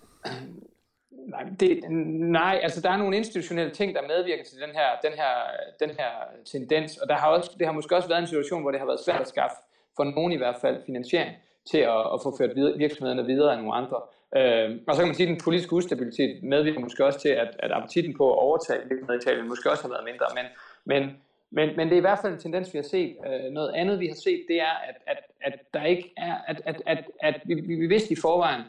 Nej, 1.27 1.43
det, 1.59 1.91
nej, 2.39 2.59
altså 2.63 2.81
der 2.81 2.89
er 2.89 2.97
nogle 2.97 3.17
institutionelle 3.17 3.71
ting, 3.71 3.95
der 3.95 4.01
medvirker 4.01 4.43
til 4.43 4.57
den 4.59 4.69
her, 4.69 4.87
den 5.03 5.13
her, 5.13 5.33
den 5.79 5.89
her 5.89 6.11
tendens, 6.45 6.97
og 6.97 7.09
der 7.09 7.15
har 7.15 7.27
også, 7.27 7.51
det 7.59 7.67
har 7.67 7.73
måske 7.73 7.95
også 7.95 8.07
været 8.07 8.21
en 8.21 8.27
situation, 8.27 8.61
hvor 8.61 8.71
det 8.71 8.79
har 8.79 8.87
været 8.87 8.99
svært 8.99 9.21
at 9.21 9.27
skaffe, 9.27 9.55
for 9.95 10.03
nogen 10.03 10.31
i 10.31 10.37
hvert 10.37 10.55
fald, 10.61 10.77
finansiering 10.85 11.31
til 11.71 11.77
at, 11.77 11.99
at 12.13 12.19
få 12.23 12.37
ført 12.37 12.55
virksomhederne 12.77 13.25
videre 13.25 13.53
end 13.53 13.61
nogle 13.61 13.75
andre. 13.75 13.97
Øh, 14.37 14.79
og 14.87 14.95
så 14.95 15.01
kan 15.01 15.07
man 15.07 15.15
sige, 15.15 15.27
at 15.27 15.33
den 15.33 15.41
politiske 15.43 15.73
ustabilitet 15.73 16.43
medvirker 16.43 16.79
måske 16.79 17.05
også 17.05 17.19
til, 17.19 17.29
at, 17.29 17.55
at 17.59 17.71
appetitten 17.71 18.17
på 18.17 18.31
at 18.31 18.39
overtage 18.39 18.79
virksomheder 18.89 19.19
i 19.19 19.21
Italien 19.23 19.47
måske 19.47 19.71
også 19.71 19.83
har 19.83 19.89
været 19.89 20.05
mindre, 20.05 20.25
men, 20.35 20.45
men 20.85 21.17
men, 21.51 21.69
men 21.77 21.87
det 21.87 21.93
er 21.93 21.97
i 21.97 22.07
hvert 22.07 22.19
fald 22.21 22.33
en 22.33 22.39
tendens, 22.39 22.73
vi 22.73 22.77
har 22.77 22.83
set. 22.83 23.15
Øh, 23.27 23.51
noget 23.51 23.73
andet, 23.73 23.99
vi 23.99 24.07
har 24.07 24.15
set, 24.15 24.45
det 24.47 24.61
er, 24.61 24.75
at, 24.89 24.95
at, 25.07 25.17
at 25.41 25.59
der 25.73 25.83
ikke 25.83 26.13
er, 26.17 26.35
at, 26.47 26.61
at, 26.65 26.81
at, 26.85 27.03
at 27.19 27.41
vi, 27.45 27.53
vi 27.53 27.87
vidste 27.87 28.13
i 28.13 28.17
forvejen, 28.21 28.61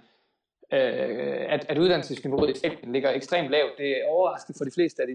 øh, 0.72 1.54
at, 1.54 1.66
at 1.68 1.78
uddannelsesniveauet 1.78 2.48
i 2.48 2.52
Italien 2.52 2.92
ligger 2.92 3.10
ekstremt 3.10 3.50
lavt. 3.50 3.72
Det 3.78 3.90
er 3.90 4.06
overraskende 4.08 4.58
for 4.58 4.64
de 4.64 4.70
fleste 4.75 5.02
af 5.02 5.08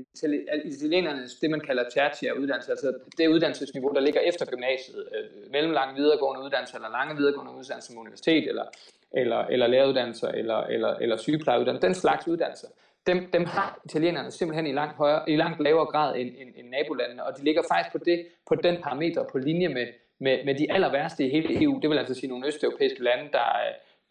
italienerne, 0.66 1.22
det 1.42 1.50
man 1.50 1.60
kalder 1.60 1.84
tertiær 1.90 2.34
uddannelse, 2.34 2.72
altså 2.72 2.94
det 3.18 3.28
uddannelsesniveau, 3.28 3.92
der 3.94 4.02
ligger 4.02 4.22
efter 4.22 4.46
gymnasiet, 4.46 5.08
øh, 5.16 5.52
mellemlange 5.52 5.96
videregående 5.96 6.46
uddannelser, 6.46 6.76
eller 6.78 6.92
lange 6.92 7.16
videregående 7.16 7.52
uddannelser 7.52 7.92
som 7.92 7.98
universitet, 7.98 8.48
eller, 8.50 8.66
eller, 9.12 9.40
eller 9.54 9.68
læreruddannelser, 9.68 10.28
eller, 10.28 10.60
eller, 10.64 10.96
eller 10.96 11.18
sygeplejeuddannelser, 11.18 11.88
den 11.88 11.96
slags 11.96 12.28
uddannelser 12.28 12.68
dem, 13.08 13.30
dem 13.34 13.46
har 13.46 13.80
italienerne 13.86 14.32
simpelthen 14.32 14.68
i 14.68 14.72
langt, 14.72 14.96
højere, 14.96 15.30
i 15.30 15.36
langt 15.36 15.64
lavere 15.64 15.86
grad 15.86 16.16
end, 16.16 16.30
end, 16.38 16.50
end 16.56 16.70
nabolandene, 16.70 17.24
og 17.26 17.38
de 17.38 17.44
ligger 17.44 17.62
faktisk 17.72 17.92
på, 17.92 17.98
det, 18.06 18.26
på 18.48 18.56
den 18.56 18.78
parameter 18.84 19.24
på 19.32 19.38
linje 19.38 19.68
med, 19.68 19.88
med, 20.20 20.46
med 20.46 20.56
de 20.56 20.72
aller 20.72 20.92
værste 20.92 21.26
i 21.26 21.30
hele 21.30 21.64
EU. 21.64 21.80
Det 21.80 21.90
vil 21.90 21.98
altså 21.98 22.14
sige 22.14 22.30
nogle 22.30 22.48
østeuropæiske 22.48 23.04
lande, 23.04 23.30
der, 23.32 23.58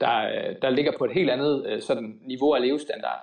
der, 0.02 0.18
der 0.62 0.71
ligger 0.71 0.92
på 0.99 1.04
et 1.04 1.12
helt 1.12 1.30
andet 1.30 1.66
øh, 1.68 1.82
sådan, 1.82 2.18
niveau 2.23 2.52
af 2.54 2.62
levestandard. 2.62 3.21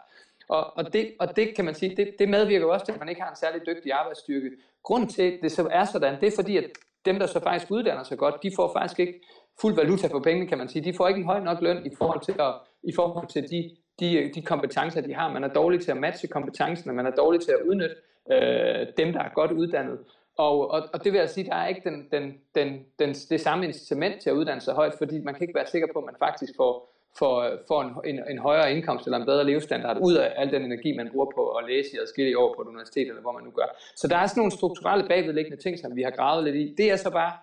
Og, 0.50 0.78
og, 0.78 0.94
det, 0.94 1.12
og 1.20 1.36
det 1.36 1.56
kan 1.56 1.66
man 1.66 1.76
sige, 1.76 1.96
det, 1.96 2.16
det 2.20 2.30
medvirker 2.30 2.66
også 2.66 2.86
til, 2.86 2.94
at 2.94 3.00
man 3.00 3.10
ikke 3.10 3.22
har 3.22 3.30
en 3.30 3.36
særlig 3.36 3.62
dygtig 3.66 3.92
arbejdsstyrke. 3.92 4.50
Grunden 4.84 5.10
til, 5.10 5.22
at 5.22 5.40
det 5.42 5.52
så 5.52 5.68
er 5.72 5.86
sådan, 5.86 6.22
det 6.22 6.28
er 6.28 6.36
fordi, 6.36 6.58
at 6.58 6.66
dem, 7.06 7.20
der 7.20 7.26
så 7.26 7.40
faktisk 7.40 7.72
uddanner 7.72 8.04
sig 8.04 8.18
godt, 8.18 8.44
de 8.44 8.52
får 8.56 8.74
faktisk 8.78 9.00
ikke 9.00 9.22
fuld 9.62 9.76
valuta 9.76 10.08
for 10.08 10.20
pengene, 10.20 10.48
kan 10.48 10.58
man 10.58 10.70
sige. 10.70 10.84
De 10.84 10.98
får 10.98 11.08
ikke 11.08 11.20
en 11.20 11.26
høj 11.26 11.40
nok 11.40 11.62
løn 11.62 11.86
i 11.86 11.96
forhold 11.98 12.22
til, 12.22 12.36
at, 12.40 12.54
i 12.84 12.94
forhold 12.96 13.28
til 13.28 13.44
de, 13.52 13.76
de, 14.00 14.32
de 14.36 14.42
kompetencer, 14.42 15.02
de 15.02 15.14
har. 15.14 15.34
Man 15.34 15.44
er 15.44 15.48
dårlig 15.48 15.82
til 15.82 15.92
at 15.92 15.98
matche 15.98 16.28
kompetencerne, 16.28 16.96
man 16.96 17.06
er 17.06 17.12
dårlig 17.12 17.42
til 17.42 17.52
at 17.52 17.62
udnytte 17.68 17.96
øh, 18.32 18.88
dem, 18.98 19.14
der 19.14 19.20
er 19.20 19.30
godt 19.34 19.52
uddannet. 19.52 20.00
Og, 20.46 20.72
og, 20.72 20.82
og 20.94 21.04
det 21.04 21.12
vil 21.12 21.20
jeg 21.20 21.30
sige, 21.30 21.50
der 21.50 21.56
er 21.56 21.68
ikke 21.68 21.90
den, 21.90 22.08
den, 22.12 22.24
den, 22.56 22.86
den, 23.00 23.10
det 23.30 23.42
samme 23.42 23.66
incitament 23.66 24.22
til 24.22 24.30
at 24.30 24.34
uddanne 24.34 24.62
sig 24.62 24.74
højt, 24.74 24.94
fordi 24.98 25.20
man 25.20 25.34
kan 25.34 25.44
ikke 25.44 25.56
være 25.56 25.68
sikker 25.68 25.88
på, 25.94 26.00
at 26.00 26.06
man 26.06 26.16
faktisk 26.20 26.54
får, 26.58 26.74
får, 27.20 27.50
får 27.68 27.82
en, 27.82 28.16
en, 28.16 28.24
en 28.30 28.40
højere 28.40 28.74
indkomst 28.74 29.06
eller 29.06 29.18
en 29.18 29.26
bedre 29.26 29.44
levestandard 29.44 29.98
ud 30.02 30.16
af 30.16 30.34
al 30.36 30.52
den 30.52 30.62
energi, 30.62 30.98
man 30.98 31.10
bruger 31.12 31.32
på 31.36 31.50
at 31.50 31.66
læse 31.70 31.90
i 31.94 32.00
adskillige 32.02 32.38
år 32.38 32.54
på 32.56 32.62
et 32.62 32.68
universitet, 32.68 33.08
eller 33.08 33.22
hvor 33.22 33.32
man 33.32 33.44
nu 33.44 33.52
gør. 33.52 33.70
Så 33.96 34.08
der 34.08 34.18
er 34.18 34.28
sådan 34.28 34.40
nogle 34.40 34.52
strukturelle 34.52 35.08
bagvedliggende 35.08 35.64
ting, 35.64 35.80
som 35.80 35.96
vi 35.96 36.02
har 36.02 36.12
gravet 36.12 36.44
lidt 36.44 36.56
i. 36.56 36.76
Det 36.78 36.92
er 36.92 36.96
så 36.96 37.10
bare 37.10 37.34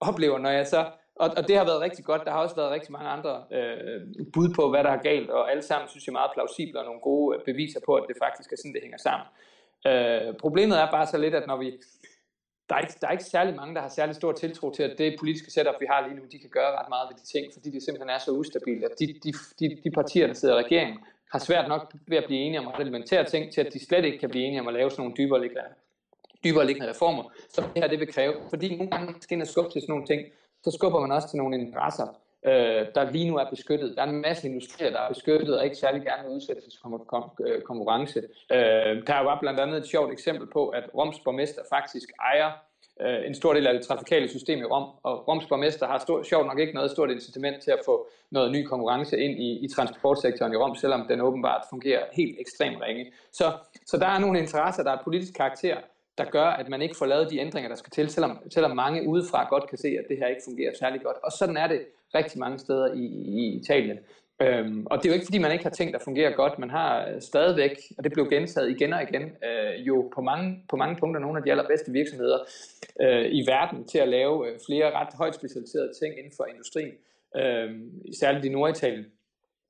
oplever, 0.00 0.38
når 0.38 0.50
jeg 0.50 0.66
så 0.66 0.84
og, 1.16 1.30
og 1.36 1.48
det 1.48 1.56
har 1.56 1.64
været 1.64 1.80
rigtig 1.80 2.04
godt. 2.04 2.22
Der 2.24 2.30
har 2.30 2.42
også 2.42 2.56
været 2.56 2.70
rigtig 2.70 2.92
mange 2.92 3.08
andre 3.08 3.44
øh, 3.52 4.00
bud 4.32 4.48
på, 4.54 4.70
hvad 4.70 4.84
der 4.84 4.90
er 4.90 5.02
galt, 5.02 5.30
og 5.30 5.50
alle 5.50 5.62
sammen 5.62 5.88
synes 5.88 6.06
jeg 6.06 6.10
er 6.10 6.20
meget 6.20 6.30
plausible 6.34 6.78
og 6.80 6.84
nogle 6.84 7.00
gode 7.00 7.36
øh, 7.36 7.44
beviser 7.44 7.80
på, 7.86 7.94
at 7.94 8.04
det 8.08 8.16
faktisk 8.24 8.52
er 8.52 8.56
sådan, 8.56 8.72
det 8.72 8.82
hænger 8.82 8.98
sammen. 8.98 9.26
Øh, 9.90 10.34
problemet 10.44 10.80
er 10.80 10.90
bare 10.90 11.06
så 11.06 11.18
lidt, 11.18 11.34
at 11.34 11.46
når 11.46 11.56
vi 11.56 11.78
der 12.68 12.74
er, 12.74 12.80
ikke, 12.80 12.94
der 13.00 13.06
er 13.06 13.12
ikke 13.12 13.24
særlig 13.24 13.54
mange, 13.54 13.74
der 13.74 13.80
har 13.80 13.88
særlig 13.88 14.14
stor 14.14 14.32
tiltro 14.32 14.70
til, 14.70 14.82
at 14.82 14.98
det 14.98 15.16
politiske 15.18 15.50
setup, 15.50 15.74
vi 15.80 15.86
har 15.90 16.06
lige 16.06 16.16
nu, 16.16 16.22
de 16.32 16.38
kan 16.38 16.50
gøre 16.50 16.78
ret 16.78 16.88
meget 16.88 17.08
ved 17.10 17.16
de 17.16 17.26
ting, 17.26 17.52
fordi 17.52 17.70
det 17.70 17.82
simpelthen 17.82 18.10
er 18.10 18.18
så 18.18 18.30
ustabile. 18.30 18.84
At 18.84 18.98
de, 18.98 19.06
de, 19.24 19.32
de, 19.60 19.80
de 19.84 19.90
partier, 19.90 20.26
der 20.26 20.34
sidder 20.34 20.58
i 20.58 20.62
regeringen, 20.62 20.98
har 21.32 21.38
svært 21.38 21.68
nok 21.68 21.94
ved 22.06 22.16
at 22.16 22.24
blive 22.26 22.40
enige 22.40 22.60
om 22.60 22.80
elementære 22.80 23.24
ting, 23.24 23.52
til 23.52 23.60
at 23.60 23.72
de 23.72 23.84
slet 23.86 24.04
ikke 24.04 24.18
kan 24.18 24.30
blive 24.30 24.44
enige 24.44 24.60
om 24.60 24.68
at 24.68 24.74
lave 24.74 24.90
sådan 24.90 25.02
nogle 25.02 25.16
dybere 25.16 25.40
liggende, 25.40 25.62
dybere 26.44 26.66
liggende 26.66 26.90
reformer, 26.90 27.24
som 27.48 27.64
det 27.64 27.82
her 27.82 27.88
det 27.88 28.00
vil 28.00 28.12
kræve. 28.12 28.34
Fordi 28.50 28.76
nogle 28.76 28.90
gange 28.90 29.14
skal 29.20 29.34
ind 29.34 29.42
og 29.42 29.48
skubbe 29.48 29.70
til 29.70 29.80
sådan 29.82 29.92
nogle 29.92 30.06
ting, 30.06 30.22
så 30.64 30.70
skubber 30.70 31.00
man 31.00 31.12
også 31.12 31.28
til 31.30 31.38
nogle 31.38 31.60
interesser, 31.60 32.06
øh, 32.46 32.86
der 32.94 33.10
lige 33.10 33.30
nu 33.30 33.36
er 33.36 33.50
beskyttet. 33.50 33.96
Der 33.96 34.02
er 34.02 34.06
en 34.06 34.20
masse 34.20 34.48
industrier, 34.48 34.90
der 34.90 35.00
er 35.00 35.08
beskyttet 35.08 35.58
og 35.58 35.64
ikke 35.64 35.76
særlig 35.76 36.02
gerne 36.02 36.22
vil 36.24 36.36
udsættes 36.36 36.64
til 36.64 36.76
øh, 37.46 37.62
konkurrence. 37.62 38.18
Øh, 38.52 39.06
der 39.06 39.20
var 39.20 39.38
blandt 39.40 39.60
andet 39.60 39.76
et 39.78 39.86
sjovt 39.86 40.12
eksempel 40.12 40.46
på, 40.52 40.68
at 40.68 40.84
Roms 40.94 41.20
borgmester 41.24 41.62
faktisk 41.70 42.08
ejer 42.32 42.50
øh, 43.00 43.26
en 43.26 43.34
stor 43.34 43.52
del 43.52 43.66
af 43.66 43.74
det 43.74 43.82
trafikale 43.82 44.28
system 44.28 44.58
i 44.58 44.64
Rom, 44.64 44.88
og 45.02 45.28
Roms 45.28 45.46
borgmester 45.46 45.86
har 45.86 45.98
stor, 45.98 46.22
sjovt 46.22 46.46
nok 46.46 46.58
ikke 46.58 46.74
noget 46.74 46.90
stort 46.90 47.10
incitament 47.10 47.62
til 47.62 47.70
at 47.70 47.80
få 47.84 48.08
noget 48.30 48.52
ny 48.52 48.66
konkurrence 48.66 49.18
ind 49.18 49.38
i, 49.38 49.64
i 49.64 49.68
transportsektoren 49.68 50.52
i 50.52 50.56
Rom, 50.56 50.74
selvom 50.74 51.06
den 51.08 51.20
åbenbart 51.20 51.62
fungerer 51.70 52.02
helt 52.12 52.36
ekstremt 52.40 52.82
ringe. 52.82 53.12
Så, 53.32 53.52
så 53.86 53.96
der 53.96 54.06
er 54.06 54.18
nogle 54.18 54.38
interesser, 54.38 54.82
der 54.82 54.92
er 54.92 55.02
politisk 55.04 55.34
karakter, 55.34 55.76
der 56.18 56.24
gør, 56.24 56.46
at 56.46 56.68
man 56.68 56.82
ikke 56.82 56.96
får 56.96 57.06
lavet 57.06 57.30
de 57.30 57.38
ændringer, 57.38 57.68
der 57.68 57.76
skal 57.76 57.90
til, 57.90 58.10
selvom, 58.10 58.38
selvom 58.50 58.76
mange 58.76 59.08
udefra 59.08 59.48
godt 59.48 59.68
kan 59.68 59.78
se, 59.78 59.88
at 59.88 60.04
det 60.08 60.18
her 60.18 60.26
ikke 60.26 60.42
fungerer 60.44 60.72
særlig 60.78 61.02
godt. 61.02 61.16
Og 61.22 61.32
sådan 61.32 61.56
er 61.56 61.66
det 61.66 61.80
rigtig 62.14 62.38
mange 62.38 62.58
steder 62.58 62.94
i, 62.94 63.04
i 63.40 63.60
Italien. 63.60 63.98
Øhm, 64.42 64.86
og 64.86 64.98
det 64.98 65.04
er 65.06 65.10
jo 65.10 65.14
ikke, 65.14 65.26
fordi 65.26 65.38
man 65.38 65.52
ikke 65.52 65.64
har 65.64 65.70
tænkt 65.70 65.96
at 65.96 66.02
fungere 66.02 66.32
godt. 66.32 66.58
Man 66.58 66.70
har 66.70 67.08
øh, 67.08 67.20
stadigvæk, 67.20 67.76
og 67.98 68.04
det 68.04 68.12
blev 68.12 68.30
gentaget 68.30 68.70
igen 68.70 68.92
og 68.92 69.02
igen, 69.02 69.22
øh, 69.22 69.86
jo 69.86 70.10
på 70.14 70.20
mange, 70.20 70.64
på 70.70 70.76
mange 70.76 70.96
punkter 71.00 71.20
nogle 71.20 71.38
af 71.38 71.44
de 71.44 71.50
allerbedste 71.50 71.92
virksomheder 71.92 72.38
øh, 73.00 73.26
i 73.30 73.46
verden 73.46 73.84
til 73.84 73.98
at 73.98 74.08
lave 74.08 74.48
øh, 74.48 74.58
flere 74.66 74.90
ret 74.90 75.14
højt 75.14 75.34
specialiserede 75.34 75.92
ting 76.02 76.18
inden 76.18 76.32
for 76.36 76.46
industrien, 76.46 76.94
øh, 77.36 77.70
særligt 78.20 78.44
i 78.44 78.48
Norditalien. 78.48 79.04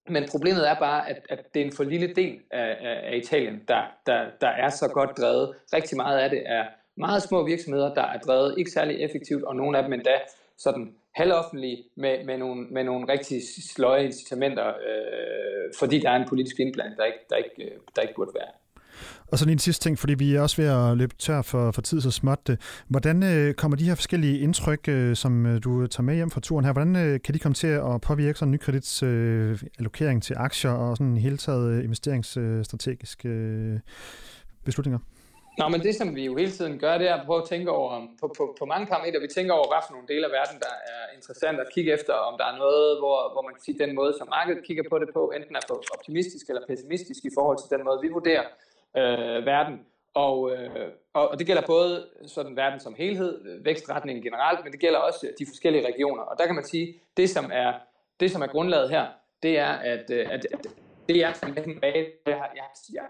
Men 0.09 0.25
problemet 0.31 0.71
er 0.71 0.75
bare, 0.79 1.11
at, 1.11 1.27
at 1.29 1.55
det 1.55 1.63
er 1.63 1.67
en 1.67 1.73
for 1.73 1.85
lille 1.85 2.15
del 2.15 2.39
af, 2.51 2.77
af, 2.81 3.13
af 3.13 3.17
Italien, 3.17 3.63
der, 3.69 3.83
der, 4.07 4.25
der 4.41 4.49
er 4.49 4.69
så 4.69 4.89
godt 4.89 5.19
drevet. 5.19 5.55
Rigtig 5.75 5.97
meget 5.97 6.19
af 6.19 6.31
det 6.31 6.43
er 6.47 6.65
meget 6.97 7.23
små 7.23 7.47
virksomheder, 7.47 7.95
der 7.95 8.03
er 8.03 8.19
drevet 8.19 8.55
ikke 8.59 8.71
særlig 8.71 9.01
effektivt, 9.01 9.45
og 9.45 9.57
nogle 9.57 9.79
af 9.79 9.85
dem 9.85 9.93
endda 9.93 10.19
sådan 10.57 10.95
halvoffentlige 11.15 11.85
med, 11.97 12.25
med, 12.25 12.39
nogle, 12.39 12.67
med 12.71 12.85
nogle 12.85 13.13
rigtig 13.13 13.43
sløje 13.75 14.05
incitamenter, 14.05 14.69
øh, 14.69 15.75
fordi 15.79 15.99
der 16.01 16.11
er 16.11 16.17
en 16.17 16.29
politisk 16.29 16.61
indblanding, 16.61 16.97
der 16.99 17.05
ikke, 17.05 17.19
der 17.31 17.37
ikke, 17.37 17.73
øh, 17.75 17.81
der 17.97 18.03
ikke 18.03 18.15
burde 18.17 18.31
være. 18.35 18.51
Og 19.27 19.39
så 19.39 19.45
lige 19.45 19.53
en 19.53 19.59
sidste 19.59 19.85
ting, 19.85 19.99
fordi 19.99 20.15
vi 20.15 20.35
er 20.35 20.41
også 20.41 20.63
ved 20.63 20.69
at 20.69 20.97
løbe 20.97 21.15
tør 21.15 21.43
for, 21.43 21.71
for 21.71 21.83
tid 21.83 22.01
så 22.01 22.11
småt. 22.11 22.51
Hvordan 22.89 23.23
øh, 23.23 23.55
kommer 23.55 23.77
de 23.77 23.85
her 23.85 23.95
forskellige 23.95 24.39
indtryk, 24.39 24.89
øh, 24.89 25.17
som 25.17 25.47
øh, 25.47 25.63
du 25.65 25.87
tager 25.87 26.03
med 26.03 26.15
hjem 26.15 26.31
fra 26.31 26.41
turen 26.41 26.65
her, 26.65 26.73
hvordan 26.73 26.97
øh, 26.97 27.21
kan 27.25 27.35
de 27.35 27.39
komme 27.39 27.55
til 27.55 27.67
at 27.67 28.01
påvirke 28.01 28.39
sådan 28.39 28.49
en 28.49 28.53
nykredits 28.53 29.03
øh, 29.03 29.59
allokering 29.79 30.23
til 30.23 30.35
aktier 30.39 30.71
og 30.71 30.97
sådan 30.97 31.17
hele 31.17 31.37
taget 31.37 31.73
øh, 31.73 31.85
investeringsstrategiske 31.85 33.29
øh, 33.29 33.79
beslutninger? 34.65 34.99
Nå, 35.59 35.69
men 35.69 35.81
det 35.81 35.95
som 35.95 36.17
vi 36.17 36.25
jo 36.25 36.37
hele 36.37 36.51
tiden 36.51 36.79
gør, 36.79 36.99
det 36.99 37.09
er 37.09 37.15
at 37.15 37.27
prøve 37.27 37.43
at 37.43 37.49
tænke 37.49 37.71
over 37.71 38.07
på, 38.21 38.35
på, 38.39 38.57
på 38.59 38.65
mange 38.65 38.87
parametre. 38.87 39.21
Vi 39.21 39.35
tænker 39.37 39.53
over, 39.55 39.69
hvad 39.73 39.83
for 39.87 39.93
nogle 39.93 40.09
dele 40.09 40.25
af 40.29 40.33
verden, 40.39 40.59
der 40.67 40.75
er 40.95 41.03
interessant 41.17 41.61
at 41.61 41.69
kigge 41.75 41.93
efter, 41.93 42.15
om 42.29 42.35
der 42.39 42.47
er 42.53 42.57
noget, 42.65 42.99
hvor, 43.03 43.19
hvor 43.33 43.43
man 43.43 43.55
kan 43.55 43.63
sige, 43.63 43.79
den 43.85 43.95
måde, 43.95 44.13
som 44.19 44.29
markedet 44.29 44.65
kigger 44.67 44.85
på 44.91 44.99
det 44.99 45.09
på, 45.17 45.23
enten 45.37 45.57
er 45.57 45.65
for 45.69 45.83
optimistisk 45.97 46.49
eller 46.49 46.63
pessimistisk 46.67 47.25
i 47.25 47.33
forhold 47.39 47.59
til 47.59 47.69
den 47.75 47.85
måde, 47.85 47.99
vi 48.03 48.09
vurderer 48.09 48.45
øh, 49.01 49.47
verden. 49.47 49.77
Og, 50.15 50.37
øh, 50.53 50.89
og 51.15 51.39
det 51.39 51.47
gælder 51.47 51.63
både 51.67 52.07
sådan 52.27 52.57
verden 52.57 52.81
som 52.81 52.95
helhed, 52.95 53.63
vækstretningen 53.65 54.23
generelt, 54.25 54.65
men 54.65 54.73
det 54.73 54.81
gælder 54.81 54.99
også 54.99 55.21
de 55.39 55.47
forskellige 55.47 55.87
regioner. 55.87 56.23
Og 56.23 56.39
der 56.39 56.47
kan 56.47 56.55
man 56.55 56.65
sige, 56.65 57.01
det 57.17 57.31
som 57.31 57.51
er, 57.53 57.73
det, 58.21 58.31
som 58.31 58.43
er 58.43 58.47
grundlaget 58.47 58.91
her, 58.91 59.07
det 59.43 59.59
er, 59.59 59.73
at, 59.73 60.11
øh, 60.11 60.27
at, 60.31 60.47
at 60.53 60.67
det 61.09 61.25
er 61.25 61.33
sådan 61.33 61.55
jeg, 61.83 62.07
jeg, 62.27 62.49
jeg, 62.95 63.03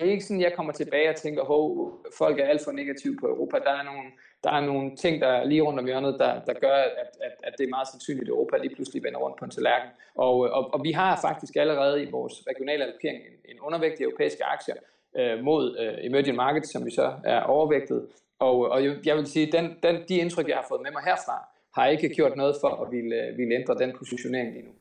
det 0.00 0.08
er 0.08 0.12
ikke 0.12 0.24
sådan, 0.24 0.40
jeg 0.40 0.52
kommer 0.56 0.72
tilbage 0.72 1.10
og 1.10 1.16
tænker, 1.16 1.44
hov, 1.44 1.92
folk 2.18 2.40
er 2.40 2.46
alt 2.46 2.64
for 2.64 2.72
negative 2.72 3.16
på 3.20 3.26
Europa. 3.26 3.56
Der 3.68 3.74
er 3.80 3.84
nogle, 3.90 4.06
der 4.44 4.50
er 4.50 4.60
nogle 4.60 4.96
ting, 4.96 5.20
der 5.20 5.28
er 5.28 5.44
lige 5.44 5.62
rundt 5.62 5.80
om 5.80 5.86
hjørnet, 5.86 6.16
der, 6.18 6.32
der 6.48 6.54
gør, 6.64 6.76
at, 7.02 7.10
at, 7.26 7.34
at 7.46 7.52
det 7.58 7.64
er 7.64 7.68
meget 7.76 7.88
sandsynligt, 7.88 8.28
at 8.28 8.28
Europa 8.28 8.56
lige 8.56 8.74
pludselig 8.74 9.02
vender 9.02 9.18
rundt 9.18 9.36
på 9.38 9.44
en 9.44 9.50
tallerken. 9.50 9.90
Og, 10.14 10.34
og, 10.40 10.74
og 10.74 10.80
vi 10.84 10.92
har 10.92 11.18
faktisk 11.20 11.56
allerede 11.56 12.02
i 12.02 12.10
vores 12.10 12.34
regionale 12.50 12.84
allokering 12.84 13.20
en, 13.28 13.36
en 13.50 13.60
undervægt 13.60 14.00
i 14.00 14.02
europæiske 14.02 14.44
aktier 14.44 14.74
øh, 15.18 15.44
mod 15.44 15.64
øh, 15.82 16.06
emerging 16.06 16.36
markets, 16.36 16.72
som 16.72 16.86
vi 16.86 16.90
så 16.90 17.12
er 17.24 17.40
overvægtet. 17.40 18.06
Og, 18.38 18.70
og 18.70 18.84
jeg 19.06 19.16
vil 19.16 19.26
sige, 19.26 19.52
den, 19.52 19.76
den, 19.82 19.96
de 20.08 20.14
indtryk, 20.16 20.48
jeg 20.48 20.56
har 20.56 20.66
fået 20.68 20.82
med 20.82 20.90
mig 20.92 21.02
herfra, 21.04 21.36
har 21.74 21.86
ikke 21.86 22.08
gjort 22.08 22.36
noget 22.36 22.56
for 22.60 22.68
at 22.82 22.92
ville, 22.92 23.16
øh, 23.16 23.38
ville 23.38 23.54
ændre 23.54 23.74
den 23.78 23.92
positionering 23.98 24.52
lige 24.52 24.64
nu. 24.64 24.72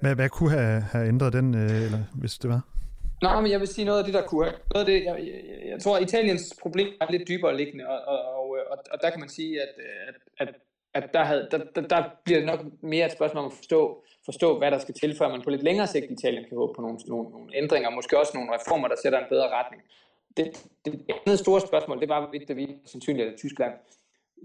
Hvad, 0.00 0.14
hvad 0.14 0.28
kunne 0.28 0.50
have, 0.50 0.80
have 0.80 1.08
ændret 1.08 1.32
den, 1.32 1.54
øh, 1.54 1.84
eller, 1.86 1.98
hvis 2.20 2.38
det 2.38 2.50
var? 2.50 2.60
Nej, 3.22 3.40
men 3.40 3.50
jeg 3.50 3.60
vil 3.60 3.68
sige 3.68 3.84
noget 3.84 3.98
af 3.98 4.04
det, 4.04 4.14
der 4.14 4.22
kunne 4.22 4.44
have. 4.44 4.58
Noget 4.74 4.86
af 4.86 4.92
det, 4.92 5.04
jeg, 5.04 5.16
jeg, 5.18 5.68
jeg 5.70 5.80
tror, 5.82 5.96
at 5.96 6.02
Italiens 6.02 6.54
problem 6.62 6.88
er 7.00 7.10
lidt 7.10 7.28
dybere 7.28 7.56
liggende, 7.56 7.88
og, 7.88 7.98
og, 8.06 8.18
og, 8.34 8.50
og, 8.70 8.78
og 8.92 8.98
der 9.02 9.10
kan 9.10 9.20
man 9.20 9.28
sige, 9.28 9.62
at, 9.62 9.68
at, 10.08 10.14
at, 10.38 10.54
at 10.94 11.14
der, 11.14 11.24
havde, 11.24 11.48
der, 11.50 11.58
der, 11.74 11.80
der 11.80 12.04
bliver 12.24 12.38
det 12.38 12.46
nok 12.46 12.60
mere 12.82 13.06
et 13.06 13.12
spørgsmål 13.12 13.44
om 13.44 13.50
at 13.50 13.56
forstå, 13.56 14.04
forstå, 14.24 14.58
hvad 14.58 14.70
der 14.70 14.78
skal 14.78 14.94
til, 14.94 15.16
før 15.18 15.28
man 15.28 15.42
på 15.42 15.50
lidt 15.50 15.62
længere 15.62 15.86
sigt 15.86 16.10
i 16.10 16.12
Italien 16.12 16.44
kan 16.48 16.58
håbe 16.58 16.72
på 16.76 16.82
nogle, 16.82 16.98
nogle, 17.06 17.30
nogle 17.30 17.56
ændringer, 17.56 17.90
måske 17.90 18.18
også 18.18 18.32
nogle 18.34 18.50
reformer, 18.54 18.88
der 18.88 18.96
sætter 19.02 19.18
en 19.18 19.28
bedre 19.28 19.48
retning. 19.48 19.82
Det, 20.36 20.66
det 20.84 21.04
andet 21.26 21.38
store 21.38 21.60
spørgsmål, 21.60 22.00
det 22.00 22.08
var, 22.08 22.20
hvorvidt 22.20 22.48
det 22.48 22.56
vi 22.56 22.76
sandsynligt, 22.84 23.28
at 23.28 23.38
Tyskland 23.38 23.72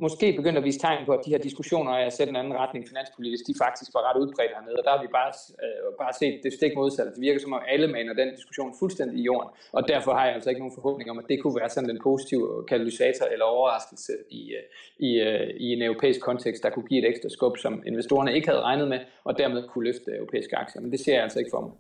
måske 0.02 0.28
begyndt 0.40 0.58
at 0.58 0.64
vise 0.64 0.80
tegn 0.80 1.06
på, 1.06 1.12
at 1.18 1.22
de 1.26 1.30
her 1.34 1.42
diskussioner 1.48 1.92
af 1.92 2.06
at 2.06 2.14
sætte 2.14 2.32
en 2.32 2.40
anden 2.42 2.54
retning 2.54 2.88
finanspolitisk, 2.92 3.44
de 3.50 3.56
faktisk 3.64 3.90
var 3.96 4.02
ret 4.08 4.18
udbredt 4.22 4.52
hernede. 4.56 4.76
Og 4.80 4.84
der 4.86 4.92
har 4.96 5.02
vi 5.06 5.10
bare, 5.20 5.32
øh, 5.64 5.88
bare 6.04 6.14
set 6.22 6.36
det 6.44 6.52
stik 6.54 6.74
modsatte. 6.76 7.12
Det 7.16 7.22
virker 7.28 7.40
som 7.40 7.54
om 7.54 7.62
alle 7.74 7.88
maner 7.96 8.14
den 8.14 8.30
diskussion 8.38 8.72
fuldstændig 8.80 9.16
i 9.22 9.24
jorden. 9.30 9.50
Og 9.78 9.82
derfor 9.94 10.12
har 10.18 10.26
jeg 10.26 10.34
altså 10.38 10.50
ikke 10.50 10.62
nogen 10.64 10.78
forhåbning 10.80 11.08
om, 11.12 11.18
at 11.22 11.26
det 11.30 11.38
kunne 11.42 11.56
være 11.62 11.70
sådan 11.70 11.90
en 11.90 12.00
positiv 12.08 12.40
katalysator 12.70 13.26
eller 13.34 13.46
overraskelse 13.46 14.14
i, 14.40 14.42
øh, 14.58 14.64
i, 15.08 15.10
øh, 15.28 15.48
i 15.66 15.68
en 15.76 15.82
europæisk 15.82 16.20
kontekst, 16.30 16.64
der 16.64 16.70
kunne 16.70 16.88
give 16.90 17.00
et 17.04 17.08
ekstra 17.12 17.30
skub, 17.30 17.58
som 17.58 17.74
investorerne 17.86 18.36
ikke 18.36 18.48
havde 18.48 18.62
regnet 18.62 18.88
med, 18.88 19.00
og 19.24 19.38
dermed 19.38 19.68
kunne 19.68 19.86
løfte 19.90 20.10
europæiske 20.22 20.56
aktier. 20.58 20.82
Men 20.82 20.92
det 20.92 21.00
ser 21.00 21.14
jeg 21.14 21.24
altså 21.24 21.40
ikke 21.40 21.52
for 21.54 21.62
mig. 21.62 21.72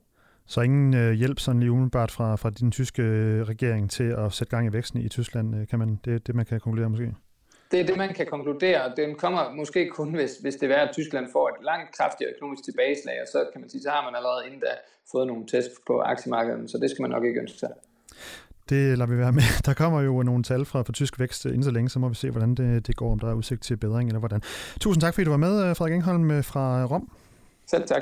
Så 0.45 0.61
ingen 0.61 0.95
øh, 0.95 1.13
hjælp 1.13 1.39
sådan 1.39 1.59
lige 1.59 1.71
umiddelbart 1.71 2.11
fra, 2.11 2.35
fra 2.35 2.49
din 2.49 2.71
tyske 2.71 3.01
øh, 3.01 3.41
regering 3.41 3.89
til 3.89 4.15
at 4.17 4.33
sætte 4.33 4.51
gang 4.51 4.67
i 4.67 4.73
væksten 4.73 5.01
i 5.01 5.09
Tyskland, 5.09 5.55
øh, 5.55 5.67
kan 5.67 5.79
man, 5.79 5.99
det 6.05 6.27
det, 6.27 6.35
man 6.35 6.45
kan 6.45 6.59
konkludere 6.59 6.89
måske? 6.89 7.13
Det 7.71 7.79
er 7.79 7.85
det, 7.85 7.97
man 7.97 8.13
kan 8.13 8.25
konkludere. 8.25 8.93
Den 8.97 9.15
kommer 9.15 9.53
måske 9.53 9.89
kun, 9.89 10.13
hvis, 10.15 10.31
hvis 10.41 10.55
det 10.55 10.71
er, 10.71 10.81
at 10.87 10.93
Tyskland 10.93 11.27
får 11.31 11.49
et 11.49 11.65
langt 11.65 11.97
kraftigere 11.97 12.31
økonomisk 12.35 12.63
tilbageslag, 12.63 13.15
og 13.21 13.27
så 13.27 13.45
kan 13.51 13.61
man 13.61 13.69
sige, 13.69 13.81
så 13.81 13.89
har 13.89 14.03
man 14.03 14.15
allerede 14.15 14.45
inden 14.45 14.59
da 14.59 14.73
fået 15.11 15.27
nogle 15.27 15.47
test 15.47 15.71
på 15.87 16.01
aktiemarkedet, 16.01 16.71
så 16.71 16.77
det 16.77 16.89
skal 16.91 17.01
man 17.01 17.11
nok 17.11 17.25
ikke 17.25 17.39
ønske 17.39 17.59
sig. 17.59 17.69
Det 18.69 18.97
lader 18.97 19.11
vi 19.11 19.17
være 19.17 19.31
med. 19.31 19.43
Der 19.67 19.73
kommer 19.73 20.01
jo 20.01 20.23
nogle 20.23 20.43
tal 20.43 20.65
fra, 20.65 20.81
fra 20.81 20.93
tysk 20.93 21.19
vækst 21.19 21.45
inden 21.45 21.63
så 21.63 21.71
længe, 21.71 21.89
så 21.89 21.99
må 21.99 22.09
vi 22.09 22.15
se, 22.15 22.29
hvordan 22.31 22.55
det, 22.55 22.87
det 22.87 22.95
går, 22.95 23.11
om 23.11 23.19
der 23.19 23.29
er 23.29 23.33
udsigt 23.33 23.61
til 23.63 23.77
bedring 23.77 24.09
eller 24.09 24.19
hvordan. 24.19 24.41
Tusind 24.79 25.01
tak, 25.01 25.13
fordi 25.13 25.25
du 25.25 25.29
var 25.29 25.37
med, 25.37 25.75
Frederik 25.75 25.95
Engholm 25.95 26.43
fra 26.43 26.85
Rom. 26.85 27.11
Selv 27.67 27.87
tak. 27.87 28.01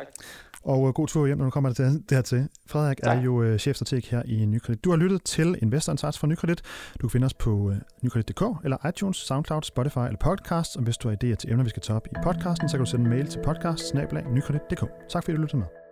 Og 0.64 0.82
uh, 0.82 0.94
god 0.94 1.08
tur 1.08 1.26
hjem, 1.26 1.38
når 1.38 1.46
du 1.46 1.52
kommer 1.52 1.74
til 1.74 1.86
det 1.86 2.12
her 2.12 2.22
til. 2.22 2.48
Frederik 2.68 2.98
tak. 3.04 3.18
er 3.18 3.22
jo 3.22 3.44
uh, 3.44 3.58
chefstrateg 3.58 4.04
her 4.10 4.24
i 4.26 4.46
Nykredit. 4.46 4.84
Du 4.84 4.90
har 4.90 4.98
lyttet 4.98 5.24
til 5.24 5.60
Investor 5.62 5.92
Insights 5.92 6.20
fra 6.20 6.28
Nykredit. 6.28 6.62
Du 7.02 7.08
kan 7.08 7.10
finde 7.10 7.26
os 7.26 7.34
på 7.34 7.50
uh, 7.50 7.76
nykredit.dk 8.02 8.44
eller 8.64 8.90
iTunes, 8.90 9.18
SoundCloud, 9.18 9.62
Spotify 9.62 9.98
eller 9.98 10.20
podcast. 10.20 10.78
Og 10.78 10.84
hvis 10.84 10.98
du 10.98 11.08
har 11.08 11.16
idéer 11.16 11.36
til 11.36 11.52
emner, 11.52 11.64
vi 11.64 11.70
skal 11.70 11.82
tage 11.82 11.96
op 11.96 12.08
i 12.08 12.16
podcasten, 12.24 12.70
så 12.70 12.78
kan 12.78 12.86
du 12.86 12.92
sende 12.92 13.06
en 13.06 13.10
mail 13.10 13.28
til 13.28 13.40
podcast 13.44 13.94
Tak 15.10 15.24
fordi 15.24 15.36
du 15.36 15.42
lyttede 15.42 15.58
med. 15.58 15.89